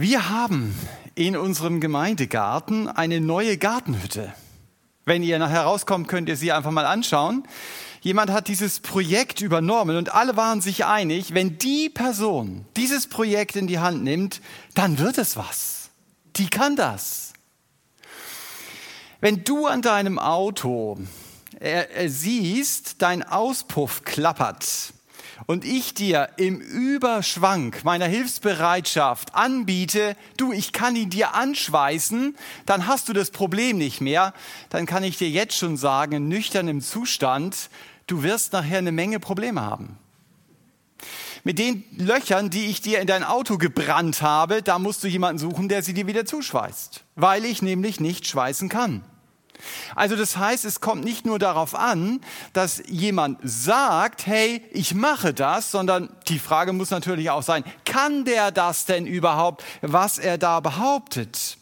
Wir 0.00 0.30
haben 0.30 0.74
in 1.14 1.36
unserem 1.36 1.78
Gemeindegarten 1.78 2.88
eine 2.88 3.20
neue 3.20 3.58
Gartenhütte. 3.58 4.32
Wenn 5.04 5.22
ihr 5.22 5.38
nachher 5.38 5.64
rauskommt, 5.64 6.08
könnt 6.08 6.30
ihr 6.30 6.38
sie 6.38 6.52
einfach 6.52 6.70
mal 6.70 6.86
anschauen. 6.86 7.46
Jemand 8.00 8.30
hat 8.30 8.48
dieses 8.48 8.80
Projekt 8.80 9.42
übernommen 9.42 9.98
und 9.98 10.14
alle 10.14 10.38
waren 10.38 10.62
sich 10.62 10.86
einig, 10.86 11.34
wenn 11.34 11.58
die 11.58 11.90
Person 11.90 12.64
dieses 12.78 13.08
Projekt 13.08 13.56
in 13.56 13.66
die 13.66 13.78
Hand 13.78 14.02
nimmt, 14.02 14.40
dann 14.74 14.98
wird 14.98 15.18
es 15.18 15.36
was. 15.36 15.90
Die 16.36 16.48
kann 16.48 16.76
das. 16.76 17.34
Wenn 19.20 19.44
du 19.44 19.66
an 19.66 19.82
deinem 19.82 20.18
Auto 20.18 20.98
äh, 21.58 22.08
siehst, 22.08 23.02
dein 23.02 23.22
Auspuff 23.22 24.02
klappert, 24.04 24.94
und 25.50 25.64
ich 25.64 25.94
dir 25.94 26.28
im 26.36 26.60
Überschwank 26.60 27.82
meiner 27.82 28.06
Hilfsbereitschaft 28.06 29.34
anbiete, 29.34 30.14
du, 30.36 30.52
ich 30.52 30.72
kann 30.72 30.94
ihn 30.94 31.10
dir 31.10 31.34
anschweißen, 31.34 32.36
dann 32.66 32.86
hast 32.86 33.08
du 33.08 33.12
das 33.12 33.32
Problem 33.32 33.76
nicht 33.76 34.00
mehr. 34.00 34.32
Dann 34.68 34.86
kann 34.86 35.02
ich 35.02 35.18
dir 35.18 35.28
jetzt 35.28 35.56
schon 35.56 35.76
sagen, 35.76 36.12
in 36.12 36.28
nüchternem 36.28 36.80
Zustand, 36.80 37.68
du 38.06 38.22
wirst 38.22 38.52
nachher 38.52 38.78
eine 38.78 38.92
Menge 38.92 39.18
Probleme 39.18 39.60
haben. 39.60 39.98
Mit 41.42 41.58
den 41.58 41.82
Löchern, 41.96 42.50
die 42.50 42.66
ich 42.66 42.80
dir 42.80 43.00
in 43.00 43.08
dein 43.08 43.24
Auto 43.24 43.58
gebrannt 43.58 44.22
habe, 44.22 44.62
da 44.62 44.78
musst 44.78 45.02
du 45.02 45.08
jemanden 45.08 45.40
suchen, 45.40 45.68
der 45.68 45.82
sie 45.82 45.94
dir 45.94 46.06
wieder 46.06 46.26
zuschweißt, 46.26 47.02
weil 47.16 47.44
ich 47.44 47.60
nämlich 47.60 47.98
nicht 47.98 48.24
schweißen 48.24 48.68
kann. 48.68 49.02
Also 49.94 50.16
das 50.16 50.36
heißt, 50.36 50.64
es 50.64 50.80
kommt 50.80 51.04
nicht 51.04 51.26
nur 51.26 51.38
darauf 51.38 51.74
an, 51.74 52.20
dass 52.52 52.82
jemand 52.86 53.38
sagt, 53.42 54.26
hey, 54.26 54.62
ich 54.72 54.94
mache 54.94 55.34
das, 55.34 55.70
sondern 55.70 56.10
die 56.28 56.38
Frage 56.38 56.72
muss 56.72 56.90
natürlich 56.90 57.30
auch 57.30 57.42
sein, 57.42 57.64
kann 57.84 58.24
der 58.24 58.50
das 58.50 58.84
denn 58.84 59.06
überhaupt, 59.06 59.64
was 59.82 60.18
er 60.18 60.38
da 60.38 60.60
behauptet? 60.60 61.58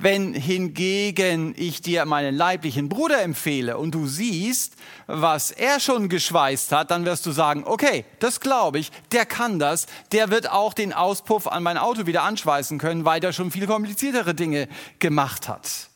Wenn 0.00 0.32
hingegen 0.32 1.54
ich 1.56 1.82
dir 1.82 2.04
meinen 2.04 2.36
leiblichen 2.36 2.88
Bruder 2.88 3.20
empfehle 3.20 3.78
und 3.78 3.96
du 3.96 4.06
siehst, 4.06 4.74
was 5.08 5.50
er 5.50 5.80
schon 5.80 6.08
geschweißt 6.08 6.70
hat, 6.70 6.92
dann 6.92 7.04
wirst 7.04 7.26
du 7.26 7.32
sagen, 7.32 7.64
okay, 7.66 8.04
das 8.20 8.38
glaube 8.38 8.78
ich, 8.78 8.92
der 9.10 9.26
kann 9.26 9.58
das, 9.58 9.86
der 10.12 10.30
wird 10.30 10.50
auch 10.50 10.72
den 10.72 10.92
Auspuff 10.92 11.48
an 11.48 11.64
mein 11.64 11.78
Auto 11.78 12.06
wieder 12.06 12.22
anschweißen 12.22 12.78
können, 12.78 13.04
weil 13.04 13.18
der 13.18 13.32
schon 13.32 13.50
viel 13.50 13.66
kompliziertere 13.66 14.36
Dinge 14.36 14.68
gemacht 15.00 15.48
hat. 15.48 15.88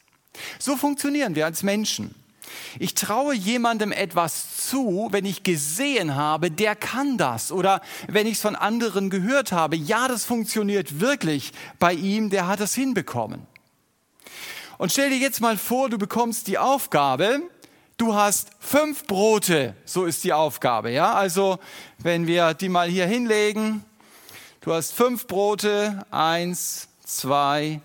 So 0.59 0.77
funktionieren 0.77 1.35
wir 1.35 1.47
als 1.47 1.63
Menschen. 1.63 2.15
Ich 2.79 2.95
traue 2.95 3.35
jemandem 3.35 3.93
etwas 3.93 4.57
zu, 4.69 5.09
wenn 5.11 5.25
ich 5.25 5.43
gesehen 5.43 6.15
habe, 6.15 6.51
der 6.51 6.75
kann 6.75 7.19
das. 7.19 7.53
Oder 7.53 7.81
wenn 8.09 8.27
ich 8.27 8.35
es 8.35 8.41
von 8.41 8.57
anderen 8.57 9.11
gehört 9.11 9.53
habe, 9.53 9.77
ja, 9.77 10.09
das 10.09 10.25
funktioniert 10.25 11.01
wirklich 11.01 11.53
bei 11.79 11.93
ihm, 11.93 12.31
der 12.31 12.47
hat 12.47 12.61
es 12.61 12.75
hinbekommen. 12.75 13.47
Und 14.79 14.91
stell 14.91 15.11
dir 15.11 15.19
jetzt 15.19 15.41
mal 15.41 15.57
vor, 15.57 15.91
du 15.91 15.99
bekommst 15.99 16.47
die 16.47 16.59
Aufgabe, 16.59 17.41
du 17.99 18.15
hast 18.15 18.49
fünf 18.59 19.05
Brote, 19.07 19.77
so 19.85 20.07
ist 20.07 20.25
die 20.25 20.33
Aufgabe. 20.33 20.91
Ja, 20.91 21.15
also 21.15 21.59
wenn 21.99 22.27
wir 22.27 22.55
die 22.55 22.69
mal 22.69 22.89
hier 22.89 23.07
hinlegen, 23.07 23.85
du 24.63 24.73
hast 24.73 24.93
fünf 24.93 25.27
Brote, 25.27 26.05
eins, 26.11 26.89
zwei, 27.05 27.81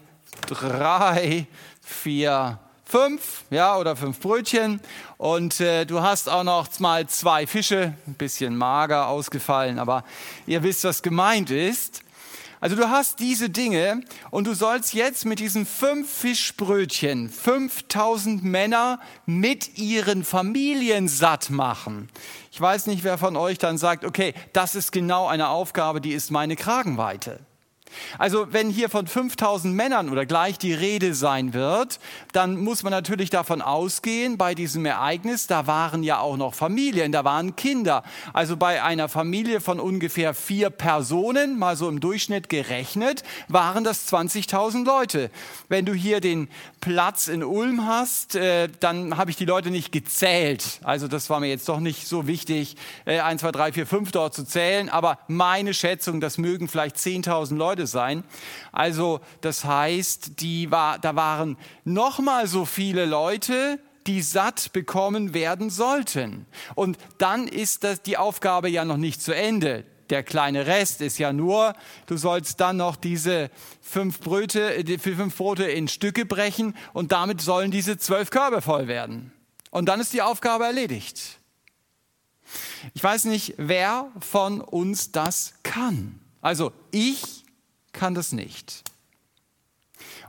drei, 0.48 1.46
vier, 1.88 2.60
fünf, 2.86 3.44
ja, 3.50 3.78
oder 3.78 3.96
fünf 3.96 4.20
Brötchen. 4.20 4.82
Und 5.18 5.60
äh, 5.60 5.86
du 5.86 6.02
hast 6.02 6.30
auch 6.30 6.44
noch 6.44 6.68
mal 6.80 7.08
zwei 7.08 7.48
Fische, 7.48 7.94
ein 8.06 8.14
bisschen 8.14 8.56
mager 8.56 9.08
ausgefallen, 9.08 9.80
aber 9.80 10.04
ihr 10.46 10.64
wisst, 10.64 10.84
was 10.84 11.02
gemeint 11.02 11.50
ist. 11.50 12.04
Also 12.60 12.76
du 12.76 12.90
hast 12.90 13.20
diese 13.20 13.52
Dinge 13.52 14.02
und 14.32 14.48
du 14.48 14.56
sollst 14.56 14.96
jetzt 14.96 15.26
mit 15.26 15.38
diesen 15.38 15.68
fünf 15.68 16.12
Fischbrötchen 16.12 17.30
5000 17.30 18.44
Männer 18.44 19.00
mit 19.28 19.78
ihren 19.78 20.24
Familien 20.24 21.08
satt 21.08 21.52
machen. 21.52 22.10
Ich 22.52 22.60
weiß 22.60 22.88
nicht, 22.88 23.04
wer 23.04 23.20
von 23.20 23.36
euch 23.36 23.60
dann 23.60 23.78
sagt, 23.78 24.04
okay, 24.04 24.34
das 24.54 24.74
ist 24.74 24.92
genau 24.92 25.28
eine 25.28 25.50
Aufgabe, 25.50 26.02
die 26.02 26.14
ist 26.14 26.32
meine 26.32 26.56
Kragenweite. 26.56 27.40
Also 28.18 28.48
wenn 28.52 28.70
hier 28.70 28.90
von 28.90 29.08
5000 29.08 29.74
Männern 29.74 30.10
oder 30.10 30.26
gleich 30.26 30.58
die 30.58 30.74
Rede 30.74 31.14
sein 31.14 31.54
wird, 31.54 32.00
dann 32.34 32.58
muss 32.58 32.84
man 32.84 32.92
natürlich 32.92 33.30
davon 33.30 33.62
ausgehen, 33.62 34.38
bei 34.38 34.56
diesem 34.56 34.86
Ereignis, 34.86 35.48
da 35.48 35.68
waren 35.68 36.04
ja 36.04 36.20
auch 36.20 36.38
noch 36.38 36.54
Familien, 36.54 37.12
da 37.12 37.24
waren 37.24 37.56
Kinder. 37.56 38.04
Also 38.34 38.58
bei 38.58 38.84
einer 38.84 39.10
Familie 39.10 39.62
von 39.62 39.80
ungefähr 39.80 40.34
vier 40.34 40.70
Personen, 40.70 41.58
mal 41.60 41.76
so 41.76 41.90
im 41.90 42.00
Durchschnitt 42.00 42.50
gerechnet, 42.50 43.24
waren 43.48 43.84
das 43.84 44.12
20.000 44.12 44.86
Leute. 44.86 45.30
Wenn 45.70 45.86
du 45.86 45.94
hier 45.94 46.22
den 46.22 46.50
Platz 46.82 47.28
in 47.28 47.44
Ulm 47.44 47.86
hast, 47.86 48.36
äh, 48.36 48.70
dann 48.80 49.18
habe 49.18 49.32
ich 49.32 49.38
die 49.38 49.46
Leute 49.46 49.72
nicht 49.72 49.92
gezählt. 49.92 50.80
Also 50.84 51.08
das 51.08 51.30
war 51.30 51.40
mir 51.40 51.50
jetzt 51.50 51.68
doch 51.68 51.80
nicht 51.80 52.08
so 52.08 52.28
wichtig, 52.28 52.76
äh, 53.06 53.20
1, 53.20 53.42
2, 53.42 53.52
3, 53.52 53.72
4, 53.74 53.88
5 53.88 54.12
dort 54.12 54.34
zu 54.34 54.46
zählen. 54.46 54.90
Aber 54.90 55.20
meine 55.28 55.74
Schätzung, 55.74 56.22
das 56.22 56.38
mögen 56.38 56.68
vielleicht 56.68 56.98
10.000 56.98 57.56
Leute 57.58 57.77
sein. 57.86 58.24
Also 58.72 59.20
das 59.42 59.66
heißt, 59.66 60.42
die 60.42 60.72
war, 60.72 60.98
da 60.98 61.16
waren 61.16 61.58
noch 61.84 62.20
mal 62.20 62.48
so 62.48 62.66
viele 62.66 63.06
Leute, 63.06 63.80
die 64.08 64.22
satt 64.22 64.72
bekommen 64.74 65.34
werden 65.34 65.70
sollten. 65.70 66.46
Und 66.76 66.98
dann 67.18 67.48
ist 67.48 67.84
das 67.84 68.02
die 68.02 68.18
Aufgabe 68.18 68.70
ja 68.70 68.86
noch 68.86 68.98
nicht 68.98 69.22
zu 69.22 69.36
Ende. 69.36 69.86
Der 70.10 70.24
kleine 70.24 70.66
Rest 70.66 71.02
ist 71.02 71.18
ja 71.18 71.34
nur, 71.34 71.74
du 72.06 72.16
sollst 72.16 72.62
dann 72.62 72.78
noch 72.78 72.96
diese 72.96 73.52
fünf 73.82 74.22
Brote, 74.22 74.84
die 74.86 74.98
fünf 74.98 75.36
Brote 75.36 75.66
in 75.66 75.90
Stücke 75.90 76.26
brechen 76.26 76.76
und 76.94 77.12
damit 77.12 77.42
sollen 77.42 77.72
diese 77.72 77.98
zwölf 77.98 78.30
Körbe 78.30 78.62
voll 78.62 78.88
werden. 78.88 79.34
Und 79.70 79.88
dann 79.88 80.00
ist 80.00 80.14
die 80.14 80.22
Aufgabe 80.22 80.66
erledigt. 80.66 81.40
Ich 82.94 83.04
weiß 83.04 83.26
nicht, 83.26 83.56
wer 83.58 84.10
von 84.20 84.62
uns 84.62 85.12
das 85.12 85.56
kann. 85.64 86.22
Also 86.42 86.72
ich 86.92 87.44
kann 87.98 88.14
das 88.16 88.32
nicht. 88.32 88.84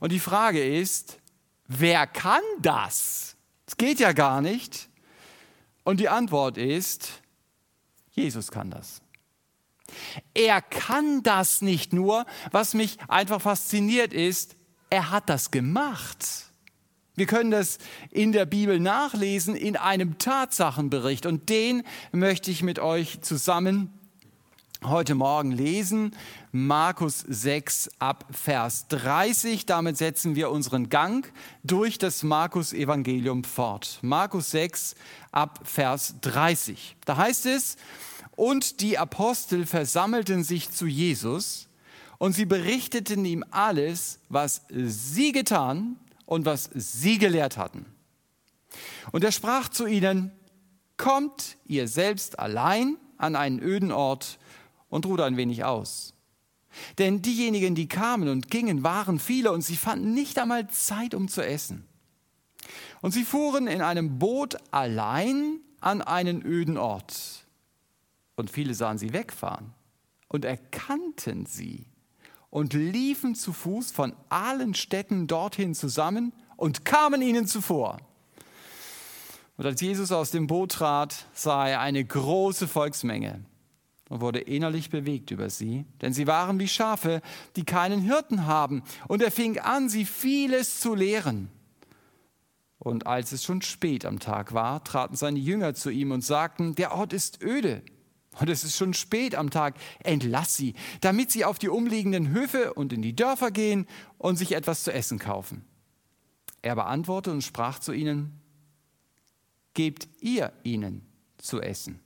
Und 0.01 0.11
die 0.11 0.19
Frage 0.19 0.65
ist, 0.65 1.19
wer 1.67 2.07
kann 2.07 2.43
das? 2.61 3.37
Es 3.67 3.77
geht 3.77 4.01
ja 4.01 4.13
gar 4.13 4.41
nicht. 4.41 4.89
Und 5.85 6.01
die 6.01 6.09
Antwort 6.09 6.59
ist, 6.59 7.23
Jesus 8.11 8.51
kann 8.51 8.71
das. 8.71 9.01
Er 10.35 10.61
kann 10.61 11.23
das 11.23 11.63
nicht 11.63 11.93
nur. 11.93 12.27
Was 12.51 12.75
mich 12.75 12.99
einfach 13.09 13.41
fasziniert 13.41 14.13
ist, 14.13 14.57
er 14.91 15.11
hat 15.11 15.29
das 15.29 15.51
gemacht. 15.51 16.49
Wir 17.15 17.27
können 17.27 17.51
das 17.51 17.79
in 18.11 18.33
der 18.33 18.47
Bibel 18.47 18.79
nachlesen 18.79 19.57
in 19.57 19.77
einem 19.77 20.19
Tatsachenbericht 20.19 21.27
und 21.27 21.49
den 21.49 21.83
möchte 22.13 22.51
ich 22.51 22.63
mit 22.63 22.79
euch 22.79 23.21
zusammen 23.23 23.98
heute 24.85 25.15
Morgen 25.15 25.51
lesen. 25.51 26.15
Markus 26.53 27.25
6 27.27 27.91
ab 27.99 28.25
Vers 28.31 28.87
30. 28.89 29.67
Damit 29.67 29.97
setzen 29.97 30.37
wir 30.37 30.51
unseren 30.51 30.89
Gang 30.89 31.31
durch 31.65 31.99
das 31.99 32.23
Markus-Evangelium 32.23 33.45
fort. 33.45 33.99
Markus 34.03 34.51
6 34.53 34.95
ab 35.33 35.61
Vers 35.65 36.15
30. 36.21 36.97
Da 37.05 37.17
heißt 37.17 37.47
es, 37.47 37.77
und 38.37 38.81
die 38.81 38.99
Apostel 38.99 39.67
versammelten 39.67 40.45
sich 40.45 40.71
zu 40.71 40.87
Jesus 40.87 41.69
und 42.19 42.35
sie 42.35 42.47
berichteten 42.47 43.25
ihm 43.25 43.45
alles, 43.51 44.21
was 44.29 44.63
sie 44.71 45.33
getan 45.33 45.97
und 46.25 46.47
was 46.47 46.71
sie 46.73 47.19
gelehrt 47.19 47.57
hatten. 47.57 47.85
Und 49.11 49.25
er 49.25 49.33
sprach 49.33 49.69
zu 49.69 49.87
ihnen, 49.87 50.31
kommt 50.97 51.57
ihr 51.65 51.89
selbst 51.89 52.39
allein 52.39 52.97
an 53.17 53.35
einen 53.35 53.61
öden 53.61 53.91
Ort 53.91 54.39
und 54.89 55.07
ruht 55.07 55.21
ein 55.21 55.37
wenig 55.37 55.65
aus. 55.65 56.15
Denn 56.99 57.23
diejenigen, 57.23 57.75
die 57.75 57.89
kamen 57.89 58.29
und 58.29 58.51
gingen, 58.51 58.83
waren 58.83 59.19
viele 59.19 59.53
und 59.53 59.63
sie 59.63 59.77
fanden 59.77 60.15
nicht 60.15 60.39
einmal 60.39 60.69
Zeit, 60.69 61.15
um 61.15 61.29
zu 61.29 61.45
essen. 61.45 61.87
Und 63.01 63.13
sie 63.13 63.25
fuhren 63.25 63.67
in 63.67 63.81
einem 63.81 64.19
Boot 64.19 64.57
allein 64.71 65.61
an 65.81 66.03
einen 66.03 66.45
öden 66.45 66.77
Ort. 66.77 67.47
Und 68.37 68.51
viele 68.51 68.75
sahen 68.75 68.99
sie 68.99 69.13
wegfahren 69.13 69.73
und 70.29 70.45
erkannten 70.45 71.47
sie 71.47 71.87
und 72.51 72.73
liefen 72.73 73.35
zu 73.35 73.53
Fuß 73.53 73.91
von 73.91 74.15
allen 74.29 74.75
Städten 74.75 75.27
dorthin 75.27 75.75
zusammen 75.75 76.33
und 76.57 76.85
kamen 76.85 77.23
ihnen 77.23 77.47
zuvor. 77.47 77.99
Und 79.57 79.67
als 79.67 79.81
Jesus 79.81 80.13
aus 80.13 80.31
dem 80.31 80.47
Boot 80.47 80.73
trat, 80.73 81.27
sah 81.35 81.67
er 81.67 81.81
eine 81.81 82.05
große 82.05 82.69
Volksmenge 82.69 83.45
und 84.09 84.21
wurde 84.21 84.41
innerlich 84.41 84.91
bewegt 84.91 85.31
über 85.31 85.51
sie, 85.51 85.85
denn 86.01 86.13
sie 86.13 86.27
waren 86.27 86.59
wie 86.59 86.69
Schafe, 86.69 87.21
die 87.57 87.65
keinen 87.65 88.01
Hirten 88.01 88.47
haben. 88.47 88.83
Und 89.07 89.23
er 89.23 89.31
fing 89.31 89.59
an, 89.59 89.89
sie 89.89 90.05
vieles 90.05 90.81
zu 90.81 90.95
lehren. 90.95 91.51
Und 92.79 93.07
als 93.07 93.33
es 93.33 93.45
schon 93.45 93.61
spät 93.61 94.07
am 94.07 94.19
Tag 94.19 94.55
war, 94.55 94.83
traten 94.85 95.17
seine 95.17 95.39
Jünger 95.39 95.75
zu 95.75 95.91
ihm 95.91 96.13
und 96.13 96.25
sagten, 96.25 96.75
der 96.75 96.93
Ort 96.93 97.13
ist 97.13 97.43
öde 97.43 97.83
und 98.41 98.49
es 98.49 98.65
ist 98.65 98.77
schon 98.77 98.95
spät 98.95 99.35
am 99.35 99.51
Tag, 99.51 99.75
entlass 100.01 100.57
sie, 100.57 100.75
damit 101.01 101.31
sie 101.31 101.45
auf 101.45 101.59
die 101.59 101.69
umliegenden 101.69 102.31
Höfe 102.31 102.73
und 102.75 102.93
in 102.93 103.03
die 103.03 103.17
Dörfer 103.17 103.51
gehen 103.51 103.87
und 104.17 104.37
sich 104.37 104.53
etwas 104.53 104.85
zu 104.85 104.93
essen 104.93 105.19
kaufen. 105.19 105.65
Er 106.63 106.77
beantwortete 106.77 107.35
und 107.35 107.43
sprach 107.43 107.79
zu 107.79 107.93
ihnen, 107.93 108.41
gebt 109.75 110.09
ihr 110.21 110.53
ihnen 110.63 111.07
zu 111.37 111.61
essen. 111.61 112.01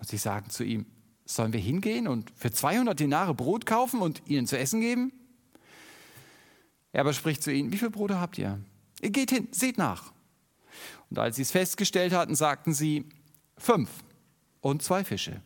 Und 0.00 0.08
sie 0.08 0.16
sagen 0.16 0.50
zu 0.50 0.64
ihm, 0.64 0.86
sollen 1.24 1.52
wir 1.52 1.60
hingehen 1.60 2.08
und 2.08 2.32
für 2.34 2.50
200 2.50 2.98
Dinare 2.98 3.34
Brot 3.34 3.66
kaufen 3.66 4.00
und 4.00 4.22
ihnen 4.26 4.46
zu 4.46 4.58
essen 4.58 4.80
geben? 4.80 5.12
Er 6.92 7.02
aber 7.02 7.12
spricht 7.12 7.42
zu 7.42 7.52
ihnen, 7.52 7.72
wie 7.72 7.76
viele 7.76 7.92
Brote 7.92 8.18
habt 8.18 8.36
ihr? 8.38 8.58
Geht 9.00 9.30
hin, 9.30 9.48
seht 9.52 9.78
nach. 9.78 10.12
Und 11.08 11.18
als 11.18 11.36
sie 11.36 11.42
es 11.42 11.52
festgestellt 11.52 12.12
hatten, 12.12 12.34
sagten 12.34 12.74
sie, 12.74 13.04
fünf 13.56 13.90
und 14.60 14.82
zwei 14.82 15.04
Fische. 15.04 15.40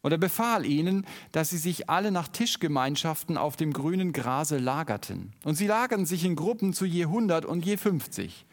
Und 0.00 0.12
er 0.12 0.18
befahl 0.18 0.64
ihnen, 0.64 1.06
dass 1.32 1.50
sie 1.50 1.58
sich 1.58 1.90
alle 1.90 2.10
nach 2.10 2.28
Tischgemeinschaften 2.28 3.36
auf 3.36 3.56
dem 3.56 3.72
grünen 3.72 4.12
Grase 4.12 4.58
lagerten. 4.58 5.32
Und 5.44 5.56
sie 5.56 5.66
lagerten 5.66 6.06
sich 6.06 6.24
in 6.24 6.36
Gruppen 6.36 6.72
zu 6.72 6.84
je 6.84 7.06
hundert 7.06 7.44
und 7.44 7.66
je 7.66 7.76
fünfzig. 7.76 8.46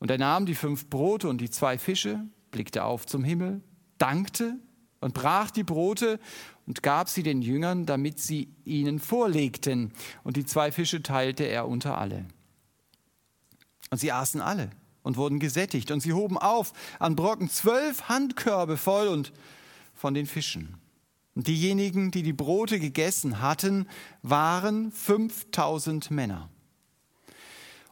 Und 0.00 0.10
er 0.10 0.18
nahm 0.18 0.44
die 0.44 0.54
fünf 0.54 0.90
Brote 0.90 1.28
und 1.28 1.40
die 1.40 1.50
zwei 1.50 1.78
Fische, 1.78 2.20
blickte 2.50 2.84
auf 2.84 3.06
zum 3.06 3.24
Himmel, 3.24 3.62
dankte 3.98 4.56
und 5.00 5.14
brach 5.14 5.50
die 5.50 5.64
Brote 5.64 6.18
und 6.66 6.82
gab 6.82 7.08
sie 7.08 7.22
den 7.22 7.42
Jüngern, 7.42 7.86
damit 7.86 8.18
sie 8.18 8.48
ihnen 8.64 8.98
vorlegten. 8.98 9.92
Und 10.24 10.36
die 10.36 10.44
zwei 10.44 10.72
Fische 10.72 11.02
teilte 11.02 11.44
er 11.44 11.68
unter 11.68 11.98
alle. 11.98 12.26
Und 13.90 13.98
sie 13.98 14.12
aßen 14.12 14.40
alle 14.40 14.70
und 15.02 15.16
wurden 15.16 15.38
gesättigt. 15.38 15.90
Und 15.90 16.00
sie 16.00 16.12
hoben 16.12 16.38
auf 16.38 16.72
an 16.98 17.14
Brocken 17.14 17.48
zwölf 17.48 18.08
Handkörbe 18.08 18.76
voll 18.76 19.08
und 19.08 19.32
von 19.94 20.14
den 20.14 20.26
Fischen. 20.26 20.76
Und 21.36 21.46
diejenigen, 21.46 22.10
die 22.10 22.22
die 22.22 22.32
Brote 22.32 22.80
gegessen 22.80 23.40
hatten, 23.40 23.86
waren 24.22 24.90
5000 24.90 26.10
Männer. 26.10 26.50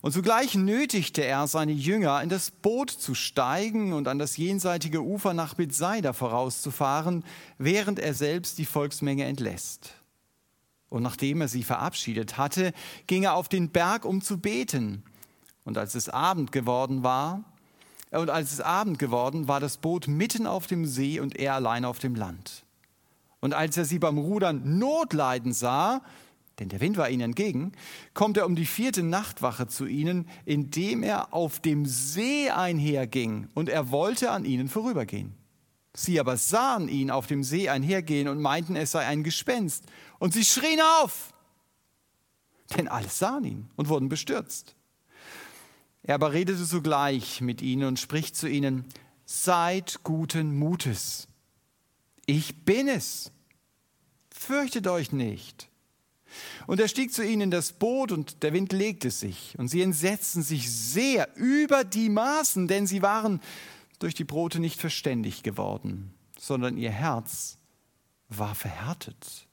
Und 0.04 0.12
zugleich 0.12 0.54
nötigte 0.54 1.24
er 1.24 1.46
seine 1.46 1.72
Jünger, 1.72 2.22
in 2.22 2.28
das 2.28 2.50
Boot 2.50 2.90
zu 2.90 3.14
steigen 3.14 3.94
und 3.94 4.06
an 4.06 4.18
das 4.18 4.36
jenseitige 4.36 5.02
Ufer 5.02 5.32
nach 5.32 5.54
Bethsaida 5.54 6.12
vorauszufahren, 6.12 7.24
während 7.56 7.98
er 7.98 8.12
selbst 8.12 8.58
die 8.58 8.66
Volksmenge 8.66 9.24
entlässt. 9.24 9.94
Und 10.90 11.02
nachdem 11.02 11.40
er 11.40 11.48
sie 11.48 11.62
verabschiedet 11.62 12.36
hatte, 12.36 12.74
ging 13.06 13.22
er 13.22 13.32
auf 13.32 13.48
den 13.48 13.70
Berg, 13.70 14.04
um 14.04 14.20
zu 14.20 14.36
beten. 14.36 15.04
Und 15.64 15.78
als 15.78 15.94
es 15.94 16.10
Abend 16.10 16.52
geworden 16.52 17.02
war, 17.02 17.42
äh, 18.10 18.18
und 18.18 18.28
als 18.28 18.52
es 18.52 18.60
Abend 18.60 18.98
geworden, 18.98 19.48
war 19.48 19.58
das 19.58 19.78
Boot 19.78 20.06
mitten 20.06 20.46
auf 20.46 20.66
dem 20.66 20.84
See 20.84 21.18
und 21.18 21.34
er 21.34 21.54
allein 21.54 21.86
auf 21.86 21.98
dem 21.98 22.14
Land. 22.14 22.66
Und 23.40 23.54
als 23.54 23.78
er 23.78 23.86
sie 23.86 23.98
beim 23.98 24.18
Rudern 24.18 24.78
Notleiden 24.78 25.54
sah, 25.54 26.02
denn 26.58 26.68
der 26.68 26.80
Wind 26.80 26.96
war 26.96 27.10
ihnen 27.10 27.22
entgegen, 27.22 27.72
kommt 28.12 28.36
er 28.36 28.46
um 28.46 28.54
die 28.54 28.66
vierte 28.66 29.02
Nachtwache 29.02 29.66
zu 29.66 29.86
ihnen, 29.86 30.28
indem 30.44 31.02
er 31.02 31.34
auf 31.34 31.58
dem 31.60 31.84
See 31.86 32.50
einherging 32.50 33.48
und 33.54 33.68
er 33.68 33.90
wollte 33.90 34.30
an 34.30 34.44
ihnen 34.44 34.68
vorübergehen. 34.68 35.34
Sie 35.96 36.18
aber 36.18 36.36
sahen 36.36 36.88
ihn 36.88 37.10
auf 37.10 37.26
dem 37.26 37.44
See 37.44 37.68
einhergehen 37.68 38.28
und 38.28 38.40
meinten, 38.40 38.74
es 38.74 38.90
sei 38.92 39.06
ein 39.06 39.22
Gespenst. 39.22 39.84
Und 40.18 40.34
sie 40.34 40.44
schrien 40.44 40.80
auf, 41.00 41.32
denn 42.76 42.88
alle 42.88 43.08
sahen 43.08 43.44
ihn 43.44 43.70
und 43.76 43.88
wurden 43.88 44.08
bestürzt. 44.08 44.74
Er 46.02 46.16
aber 46.16 46.32
redete 46.32 46.64
sogleich 46.64 47.40
mit 47.40 47.62
ihnen 47.62 47.84
und 47.84 48.00
spricht 48.00 48.36
zu 48.36 48.48
ihnen, 48.48 48.84
seid 49.24 50.00
guten 50.02 50.58
Mutes. 50.58 51.28
Ich 52.26 52.64
bin 52.64 52.88
es. 52.88 53.30
Fürchtet 54.30 54.86
euch 54.88 55.12
nicht. 55.12 55.70
Und 56.66 56.80
er 56.80 56.88
stieg 56.88 57.12
zu 57.12 57.24
ihnen 57.24 57.42
in 57.42 57.50
das 57.50 57.72
Boot 57.72 58.12
und 58.12 58.42
der 58.42 58.52
Wind 58.52 58.72
legte 58.72 59.10
sich. 59.10 59.54
Und 59.58 59.68
sie 59.68 59.82
entsetzten 59.82 60.42
sich 60.42 60.70
sehr 60.70 61.28
über 61.36 61.84
die 61.84 62.08
Maßen, 62.08 62.68
denn 62.68 62.86
sie 62.86 63.02
waren 63.02 63.40
durch 63.98 64.14
die 64.14 64.24
Brote 64.24 64.60
nicht 64.60 64.80
verständig 64.80 65.42
geworden, 65.42 66.12
sondern 66.38 66.76
ihr 66.76 66.90
Herz 66.90 67.58
war 68.28 68.54
verhärtet. 68.54 69.46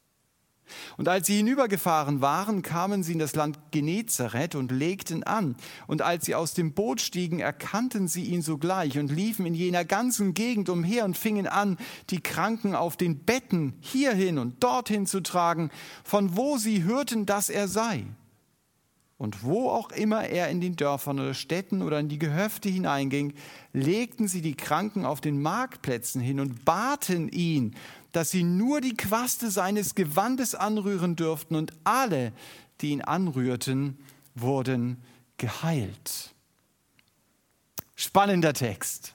Und 0.98 1.08
als 1.08 1.28
sie 1.28 1.38
hinübergefahren 1.38 2.22
waren, 2.22 2.62
kamen 2.62 3.04
sie 3.04 3.14
in 3.14 3.20
das 3.20 3.36
Land 3.36 3.60
Genezareth 3.72 4.56
und 4.56 4.72
legten 4.72 5.24
an. 5.24 5.56
Und 5.88 6.02
als 6.02 6.26
sie 6.26 6.36
aus 6.36 6.54
dem 6.54 6.74
Boot 6.74 7.02
stiegen, 7.02 7.40
erkannten 7.40 8.08
sie 8.08 8.26
ihn 8.26 8.42
sogleich 8.42 8.98
und 8.98 9.12
liefen 9.12 9.46
in 9.46 9.54
jener 9.54 9.86
ganzen 9.86 10.34
Gegend 10.34 10.70
umher 10.70 11.06
und 11.06 11.18
fingen 11.18 11.48
an, 11.48 11.78
die 12.10 12.22
Kranken 12.22 12.76
auf 12.76 12.98
den 12.98 13.20
Betten 13.26 13.74
hierhin 13.80 14.38
und 14.38 14.64
dorthin 14.64 15.06
zu 15.06 15.22
tragen, 15.22 15.70
von 16.04 16.36
wo 16.36 16.58
sie 16.58 16.84
hörten, 16.84 17.26
dass 17.26 17.50
er 17.50 17.68
sei. 17.68 18.06
Und 19.22 19.44
wo 19.44 19.70
auch 19.70 19.92
immer 19.92 20.24
er 20.24 20.50
in 20.50 20.62
den 20.62 20.76
Dörfern 20.76 21.20
oder 21.20 21.36
Städten 21.36 21.84
oder 21.84 22.00
in 22.00 22.10
die 22.10 22.18
Gehöfte 22.18 22.70
hineinging, 22.70 23.36
legten 23.72 24.28
sie 24.28 24.42
die 24.42 24.56
Kranken 24.56 25.06
auf 25.06 25.22
den 25.22 25.40
Marktplätzen 25.40 26.20
hin 26.20 26.40
und 26.40 26.66
baten 26.66 27.30
ihn, 27.30 27.76
dass 28.14 28.32
sie 28.32 28.42
nur 28.42 28.82
die 28.82 28.96
Quaste 28.96 29.52
seines 29.52 29.94
Gewandes 29.94 30.56
anrühren 30.56 31.16
dürften 31.16 31.54
und 31.54 31.72
alle, 31.84 32.34
die 32.82 32.90
ihn 32.90 33.04
anrührten, 33.04 34.00
wurden 34.34 34.98
geheilt. 35.38 36.34
Spannender 37.94 38.54
Text. 38.54 39.14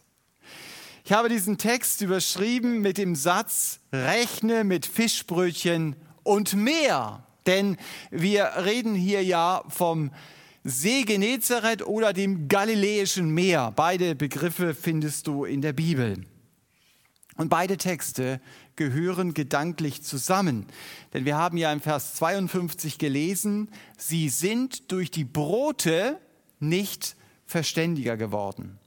Ich 1.04 1.10
habe 1.10 1.28
diesen 1.28 1.58
Text 1.58 2.00
überschrieben 2.00 2.80
mit 2.80 2.96
dem 2.96 3.16
Satz, 3.16 3.80
rechne 3.92 4.62
mit 4.62 4.86
Fischbrötchen 4.86 5.96
und 6.22 6.54
mehr. 6.54 7.25
Denn 7.46 7.76
wir 8.10 8.52
reden 8.64 8.94
hier 8.94 9.22
ja 9.22 9.62
vom 9.68 10.10
See 10.64 11.02
Genezareth 11.02 11.86
oder 11.86 12.12
dem 12.12 12.48
Galiläischen 12.48 13.30
Meer. 13.30 13.72
Beide 13.76 14.16
Begriffe 14.16 14.74
findest 14.74 15.26
du 15.28 15.44
in 15.44 15.62
der 15.62 15.72
Bibel. 15.72 16.24
Und 17.36 17.50
beide 17.50 17.76
Texte 17.76 18.40
gehören 18.74 19.34
gedanklich 19.34 20.02
zusammen. 20.02 20.66
Denn 21.12 21.24
wir 21.24 21.36
haben 21.36 21.56
ja 21.56 21.72
im 21.72 21.80
Vers 21.80 22.14
52 22.14 22.98
gelesen, 22.98 23.70
sie 23.96 24.28
sind 24.28 24.90
durch 24.90 25.10
die 25.10 25.24
Brote 25.24 26.18
nicht 26.58 27.16
verständiger 27.44 28.16
geworden. 28.16 28.78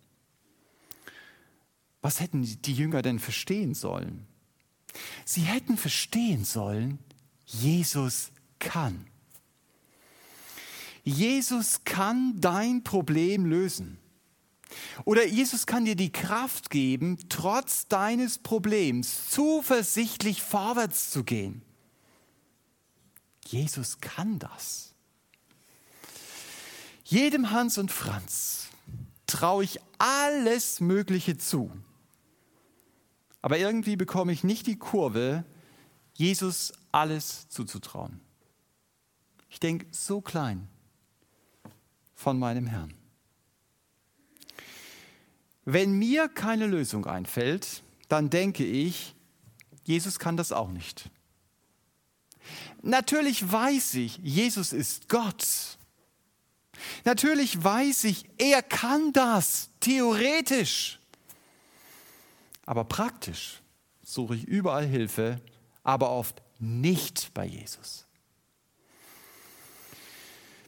Was 2.01 2.19
hätten 2.19 2.43
die 2.61 2.73
Jünger 2.73 3.01
denn 3.01 3.19
verstehen 3.19 3.73
sollen? 3.73 4.25
Sie 5.25 5.41
hätten 5.41 5.77
verstehen 5.77 6.43
sollen, 6.43 6.99
Jesus 7.45 8.31
kann. 8.59 9.07
Jesus 11.03 11.83
kann 11.85 12.39
dein 12.39 12.83
Problem 12.83 13.45
lösen. 13.45 13.97
Oder 15.05 15.25
Jesus 15.25 15.65
kann 15.65 15.85
dir 15.85 15.95
die 15.95 16.11
Kraft 16.11 16.69
geben, 16.69 17.17
trotz 17.29 17.87
deines 17.87 18.37
Problems 18.37 19.29
zuversichtlich 19.29 20.41
vorwärts 20.41 21.09
zu 21.09 21.23
gehen. 21.23 21.63
Jesus 23.47 23.99
kann 23.99 24.37
das. 24.37 24.93
Jedem 27.03 27.49
Hans 27.49 27.79
und 27.79 27.91
Franz 27.91 28.67
traue 29.25 29.63
ich 29.63 29.79
alles 29.97 30.79
Mögliche 30.79 31.37
zu. 31.37 31.71
Aber 33.41 33.57
irgendwie 33.57 33.95
bekomme 33.95 34.31
ich 34.31 34.43
nicht 34.43 34.67
die 34.67 34.77
Kurve, 34.77 35.45
Jesus 36.13 36.73
alles 36.91 37.49
zuzutrauen. 37.49 38.19
Ich 39.49 39.59
denke 39.59 39.87
so 39.91 40.21
klein 40.21 40.67
von 42.15 42.37
meinem 42.37 42.67
Herrn. 42.67 42.93
Wenn 45.65 45.93
mir 45.93 46.27
keine 46.29 46.67
Lösung 46.67 47.05
einfällt, 47.05 47.83
dann 48.07 48.29
denke 48.29 48.65
ich, 48.65 49.15
Jesus 49.83 50.19
kann 50.19 50.37
das 50.37 50.51
auch 50.51 50.69
nicht. 50.69 51.09
Natürlich 52.81 53.51
weiß 53.51 53.95
ich, 53.95 54.17
Jesus 54.17 54.73
ist 54.73 55.09
Gott. 55.09 55.77
Natürlich 57.05 57.61
weiß 57.63 58.05
ich, 58.05 58.29
er 58.37 58.61
kann 58.61 59.13
das, 59.13 59.69
theoretisch. 59.79 60.99
Aber 62.65 62.83
praktisch 62.83 63.61
suche 64.03 64.35
ich 64.35 64.45
überall 64.45 64.85
Hilfe, 64.85 65.41
aber 65.83 66.11
oft 66.11 66.41
nicht 66.59 67.33
bei 67.33 67.45
Jesus. 67.45 68.05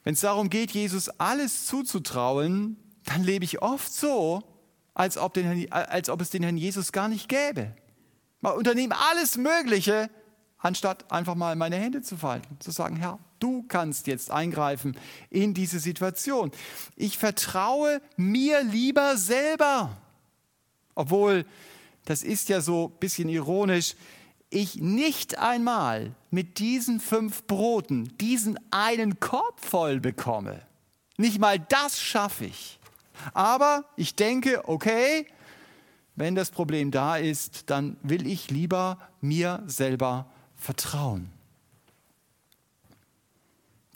Wenn 0.03 0.13
es 0.13 0.22
darum 0.22 0.50
geht, 0.50 0.72
Jesus 0.72 1.10
alles 1.10 1.65
zuzutrauen, 1.67 2.77
dann 3.05 3.24
lebe 3.24 3.46
ich 3.46 3.62
oft 3.62 3.91
so, 3.91 4.43
als 4.93 5.17
ob, 5.17 5.34
den, 5.34 5.72
als 5.72 6.10
ob 6.10 6.22
es 6.22 6.29
den 6.29 6.43
Herrn 6.43 6.58
Jesus 6.58 6.91
gar 6.91 7.08
nicht 7.08 7.29
gäbe. 7.29 7.75
Man 8.41 8.53
unternehmen 8.53 8.93
alles 8.93 9.38
Mögliche, 9.38 10.10
anstatt 10.58 11.12
einfach 11.12 11.36
mal 11.36 11.55
meine 11.55 11.77
Hände 11.77 12.01
zu 12.01 12.17
falten, 12.17 12.60
zu 12.60 12.72
sagen, 12.72 12.98
Herr, 12.98 13.20
du 13.39 13.63
kannst 13.63 14.08
jetzt 14.08 14.31
eingreifen 14.31 14.98
in 15.29 15.53
diese 15.53 15.79
Situation. 15.79 16.51
Ich 16.96 17.17
vertraue 17.17 18.01
mir 18.17 18.63
lieber 18.63 19.17
selber, 19.17 19.98
obwohl 20.96 21.46
das 22.05 22.24
ist 22.24 22.50
ja 22.50 22.62
so 22.62 22.88
ein 22.88 23.00
bisschen 23.00 23.29
ironisch, 23.29 23.96
ich 24.51 24.75
nicht 24.75 25.39
einmal 25.39 26.13
mit 26.29 26.60
diesen 26.60 27.00
fünf 27.00 27.48
Broten 27.48 28.15
diesen 28.17 28.60
einen 28.70 29.20
Korb 29.20 29.60
voll 29.60 30.00
bekomme. 30.00 30.62
Nicht 31.17 31.39
mal 31.39 31.58
das 31.58 32.00
schaffe 32.00 32.46
ich. 32.46 32.79
Aber 33.34 33.86
ich 33.96 34.15
denke, 34.15 34.67
okay, 34.67 35.25
wenn 36.15 36.36
das 36.36 36.51
Problem 36.51 36.91
da 36.91 37.17
ist, 37.17 37.70
dann 37.70 37.98
will 38.03 38.27
ich 38.27 38.51
lieber 38.51 38.98
mir 39.22 39.63
selber 39.67 40.29
vertrauen. 40.55 41.31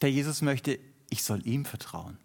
Der 0.02 0.12
Jesus 0.12 0.42
möchte, 0.42 0.80
ich 1.10 1.24
soll 1.24 1.46
ihm 1.46 1.66
vertrauen. 1.66 2.18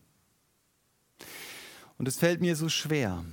Und 1.98 2.06
es 2.06 2.16
fällt 2.16 2.40
mir 2.40 2.56
so 2.56 2.68
schwer. 2.68 3.24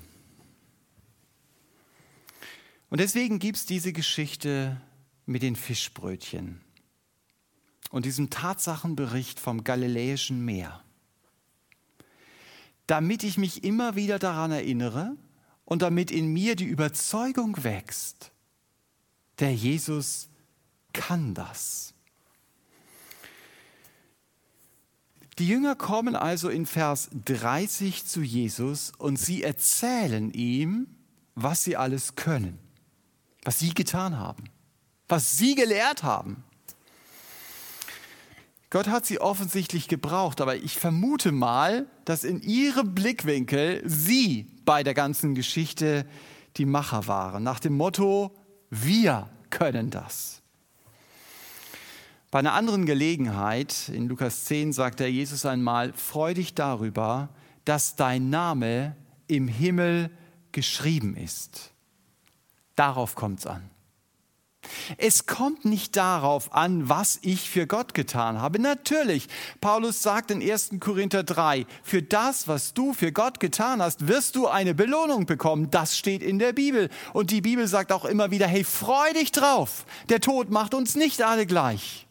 Und 2.89 2.99
deswegen 2.99 3.39
gibt 3.39 3.57
es 3.57 3.65
diese 3.65 3.93
Geschichte 3.93 4.81
mit 5.27 5.43
den 5.43 5.55
Fischbrötchen 5.55 6.62
und 7.91 8.05
diesem 8.05 8.29
Tatsachenbericht 8.29 9.39
vom 9.39 9.63
Galiläischen 9.63 10.43
Meer, 10.43 10.84
damit 12.88 13.24
ich 13.24 13.38
mich 13.38 13.63
immer 13.63 13.96
wieder 13.96 14.17
daran 14.17 14.51
erinnere 14.51 15.15
und 15.65 15.81
damit 15.81 16.10
in 16.10 16.34
mir 16.34 16.55
die 16.55 16.65
Überzeugung 16.65 17.63
wächst, 17.63 18.31
der 19.39 19.53
Jesus 19.53 20.29
kann 20.93 21.34
das. 21.34 21.93
Die 25.38 25.48
Jünger 25.48 25.75
kommen 25.75 26.15
also 26.15 26.50
in 26.50 26.65
Vers 26.65 27.10
30 27.25 28.05
zu 28.05 28.22
Jesus 28.22 28.91
und 28.98 29.17
sie 29.17 29.43
erzählen 29.43 30.31
ihm, 30.31 30.88
was 31.36 31.63
sie 31.63 31.77
alles 31.77 32.15
können, 32.15 32.57
was 33.43 33.60
sie 33.60 33.75
getan 33.75 34.17
haben, 34.17 34.46
was 35.07 35.37
sie 35.37 35.55
gelehrt 35.55 36.03
haben. 36.03 36.43
Gott 38.69 38.87
hat 38.87 39.05
sie 39.05 39.21
offensichtlich 39.21 39.87
gebraucht, 39.87 40.41
aber 40.41 40.57
ich 40.57 40.77
vermute 40.77 41.31
mal, 41.31 41.87
dass 42.03 42.25
in 42.25 42.41
ihrem 42.41 42.93
Blickwinkel 42.93 43.81
sie 43.85 44.47
bei 44.65 44.83
der 44.83 44.93
ganzen 44.93 45.35
Geschichte 45.35 46.05
die 46.57 46.65
Macher 46.65 47.07
waren, 47.07 47.43
nach 47.43 47.59
dem 47.59 47.77
Motto, 47.77 48.35
wir 48.69 49.29
können 49.49 49.89
das. 49.89 50.41
Bei 52.29 52.39
einer 52.39 52.53
anderen 52.53 52.85
Gelegenheit, 52.85 53.87
in 53.87 54.09
Lukas 54.09 54.43
10, 54.45 54.73
sagt 54.73 54.99
der 54.99 55.09
Jesus 55.09 55.45
einmal, 55.45 55.93
freu 55.93 56.33
dich 56.33 56.53
darüber, 56.53 57.29
dass 57.63 57.95
dein 57.95 58.29
Name 58.29 58.97
im 59.27 59.47
Himmel 59.47 60.09
geschrieben 60.51 61.15
ist. 61.15 61.71
Darauf 62.75 63.15
kommt 63.15 63.39
es 63.39 63.47
an. 63.47 63.69
Es 64.97 65.25
kommt 65.25 65.65
nicht 65.65 65.95
darauf 65.95 66.53
an, 66.53 66.89
was 66.89 67.19
ich 67.21 67.50
für 67.50 67.67
Gott 67.67 67.93
getan 67.93 68.41
habe. 68.41 68.59
Natürlich, 68.59 69.27
Paulus 69.62 70.01
sagt 70.01 70.31
in 70.31 70.41
1. 70.41 70.71
Korinther 70.79 71.24
3, 71.24 71.65
für 71.83 72.01
das, 72.01 72.47
was 72.47 72.74
du 72.74 72.93
für 72.93 73.12
Gott 73.12 73.39
getan 73.39 73.81
hast, 73.81 74.07
wirst 74.07 74.36
du 74.36 74.47
eine 74.47 74.74
Belohnung 74.74 75.25
bekommen. 75.25 75.71
Das 75.71 75.97
steht 75.97 76.24
in 76.24 76.39
der 76.39 76.53
Bibel. 76.53 76.89
Und 77.13 77.31
die 77.31 77.41
Bibel 77.41 77.67
sagt 77.67 77.91
auch 77.91 78.05
immer 78.05 78.31
wieder, 78.31 78.47
hey, 78.47 78.63
freu 78.63 79.13
dich 79.13 79.31
drauf. 79.31 79.86
Der 80.09 80.21
Tod 80.21 80.50
macht 80.50 80.74
uns 80.74 80.95
nicht 80.95 81.21
alle 81.21 81.45
gleich. 81.45 82.07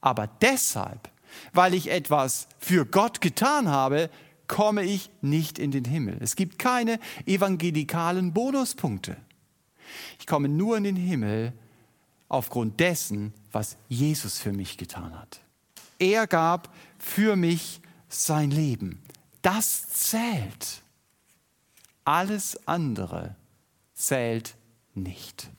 Aber 0.00 0.28
deshalb, 0.40 1.10
weil 1.52 1.74
ich 1.74 1.90
etwas 1.90 2.48
für 2.58 2.86
Gott 2.86 3.20
getan 3.20 3.68
habe, 3.68 4.10
komme 4.48 4.82
ich 4.82 5.10
nicht 5.20 5.58
in 5.58 5.70
den 5.70 5.84
Himmel. 5.84 6.18
Es 6.20 6.34
gibt 6.34 6.58
keine 6.58 6.98
evangelikalen 7.26 8.32
Bonuspunkte. 8.32 9.16
Ich 10.18 10.26
komme 10.26 10.48
nur 10.48 10.76
in 10.76 10.84
den 10.84 10.96
Himmel 10.96 11.52
aufgrund 12.28 12.80
dessen, 12.80 13.32
was 13.52 13.76
Jesus 13.88 14.38
für 14.38 14.52
mich 14.52 14.76
getan 14.76 15.18
hat. 15.18 15.40
Er 15.98 16.26
gab 16.26 16.74
für 16.98 17.36
mich 17.36 17.80
sein 18.08 18.50
Leben. 18.50 19.02
Das 19.42 19.88
zählt. 19.88 20.82
Alles 22.04 22.66
andere 22.66 23.36
zählt 23.94 24.54
nicht. 24.94 25.50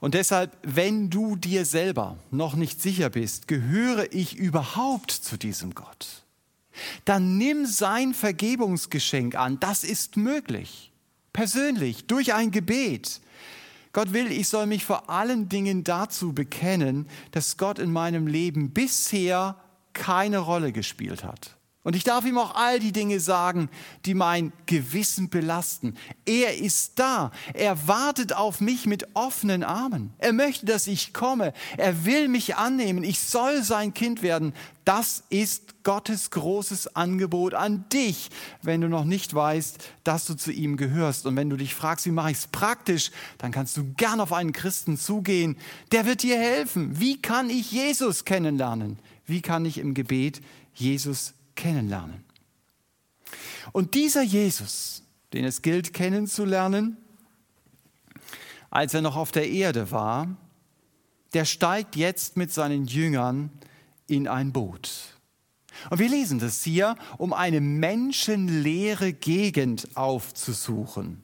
Und 0.00 0.14
deshalb, 0.14 0.56
wenn 0.62 1.10
du 1.10 1.36
dir 1.36 1.64
selber 1.64 2.18
noch 2.32 2.56
nicht 2.56 2.82
sicher 2.82 3.08
bist, 3.08 3.46
gehöre 3.46 4.12
ich 4.12 4.36
überhaupt 4.36 5.12
zu 5.12 5.36
diesem 5.36 5.74
Gott? 5.74 6.21
Dann 7.04 7.38
nimm 7.38 7.66
sein 7.66 8.14
Vergebungsgeschenk 8.14 9.34
an. 9.34 9.58
Das 9.60 9.84
ist 9.84 10.16
möglich. 10.16 10.92
Persönlich, 11.32 12.06
durch 12.06 12.34
ein 12.34 12.50
Gebet. 12.50 13.20
Gott 13.92 14.12
will, 14.12 14.30
ich 14.32 14.48
soll 14.48 14.66
mich 14.66 14.84
vor 14.84 15.10
allen 15.10 15.48
Dingen 15.48 15.84
dazu 15.84 16.32
bekennen, 16.32 17.06
dass 17.30 17.56
Gott 17.56 17.78
in 17.78 17.92
meinem 17.92 18.26
Leben 18.26 18.70
bisher 18.70 19.56
keine 19.92 20.38
Rolle 20.38 20.72
gespielt 20.72 21.24
hat. 21.24 21.56
Und 21.84 21.96
ich 21.96 22.04
darf 22.04 22.24
ihm 22.24 22.38
auch 22.38 22.54
all 22.54 22.78
die 22.78 22.92
Dinge 22.92 23.18
sagen, 23.18 23.68
die 24.04 24.14
mein 24.14 24.52
Gewissen 24.66 25.28
belasten. 25.28 25.96
Er 26.24 26.56
ist 26.56 26.92
da. 27.00 27.32
Er 27.54 27.88
wartet 27.88 28.32
auf 28.34 28.60
mich 28.60 28.86
mit 28.86 29.08
offenen 29.14 29.64
Armen. 29.64 30.12
Er 30.18 30.32
möchte, 30.32 30.64
dass 30.64 30.86
ich 30.86 31.12
komme. 31.12 31.52
Er 31.76 32.04
will 32.04 32.28
mich 32.28 32.54
annehmen. 32.54 33.02
Ich 33.02 33.18
soll 33.18 33.64
sein 33.64 33.94
Kind 33.94 34.22
werden. 34.22 34.54
Das 34.84 35.24
ist 35.28 35.82
Gottes 35.82 36.30
großes 36.30 36.94
Angebot 36.94 37.54
an 37.54 37.84
dich, 37.92 38.30
wenn 38.62 38.80
du 38.80 38.88
noch 38.88 39.04
nicht 39.04 39.34
weißt, 39.34 39.78
dass 40.04 40.24
du 40.26 40.34
zu 40.34 40.52
ihm 40.52 40.76
gehörst. 40.76 41.26
Und 41.26 41.34
wenn 41.34 41.50
du 41.50 41.56
dich 41.56 41.74
fragst, 41.74 42.06
wie 42.06 42.12
mache 42.12 42.30
ich 42.30 42.38
es 42.38 42.46
praktisch, 42.46 43.10
dann 43.38 43.50
kannst 43.50 43.76
du 43.76 43.92
gern 43.94 44.20
auf 44.20 44.32
einen 44.32 44.52
Christen 44.52 44.96
zugehen. 44.96 45.56
Der 45.90 46.06
wird 46.06 46.22
dir 46.22 46.38
helfen. 46.38 47.00
Wie 47.00 47.20
kann 47.20 47.50
ich 47.50 47.72
Jesus 47.72 48.24
kennenlernen? 48.24 49.00
Wie 49.26 49.40
kann 49.40 49.64
ich 49.64 49.78
im 49.78 49.94
Gebet 49.94 50.40
Jesus 50.74 51.24
kennenlernen. 51.24 51.41
Und 53.72 53.94
dieser 53.94 54.22
Jesus, 54.22 55.02
den 55.32 55.44
es 55.44 55.62
gilt 55.62 55.92
kennenzulernen, 55.92 56.96
als 58.70 58.94
er 58.94 59.02
noch 59.02 59.16
auf 59.16 59.32
der 59.32 59.48
Erde 59.48 59.90
war, 59.90 60.28
der 61.34 61.44
steigt 61.44 61.96
jetzt 61.96 62.36
mit 62.36 62.52
seinen 62.52 62.86
Jüngern 62.86 63.50
in 64.06 64.28
ein 64.28 64.52
Boot. 64.52 65.16
Und 65.90 65.98
wir 65.98 66.08
lesen 66.08 66.38
das 66.38 66.62
hier, 66.62 66.96
um 67.18 67.32
eine 67.32 67.60
menschenleere 67.60 69.12
Gegend 69.12 69.88
aufzusuchen. 69.94 71.22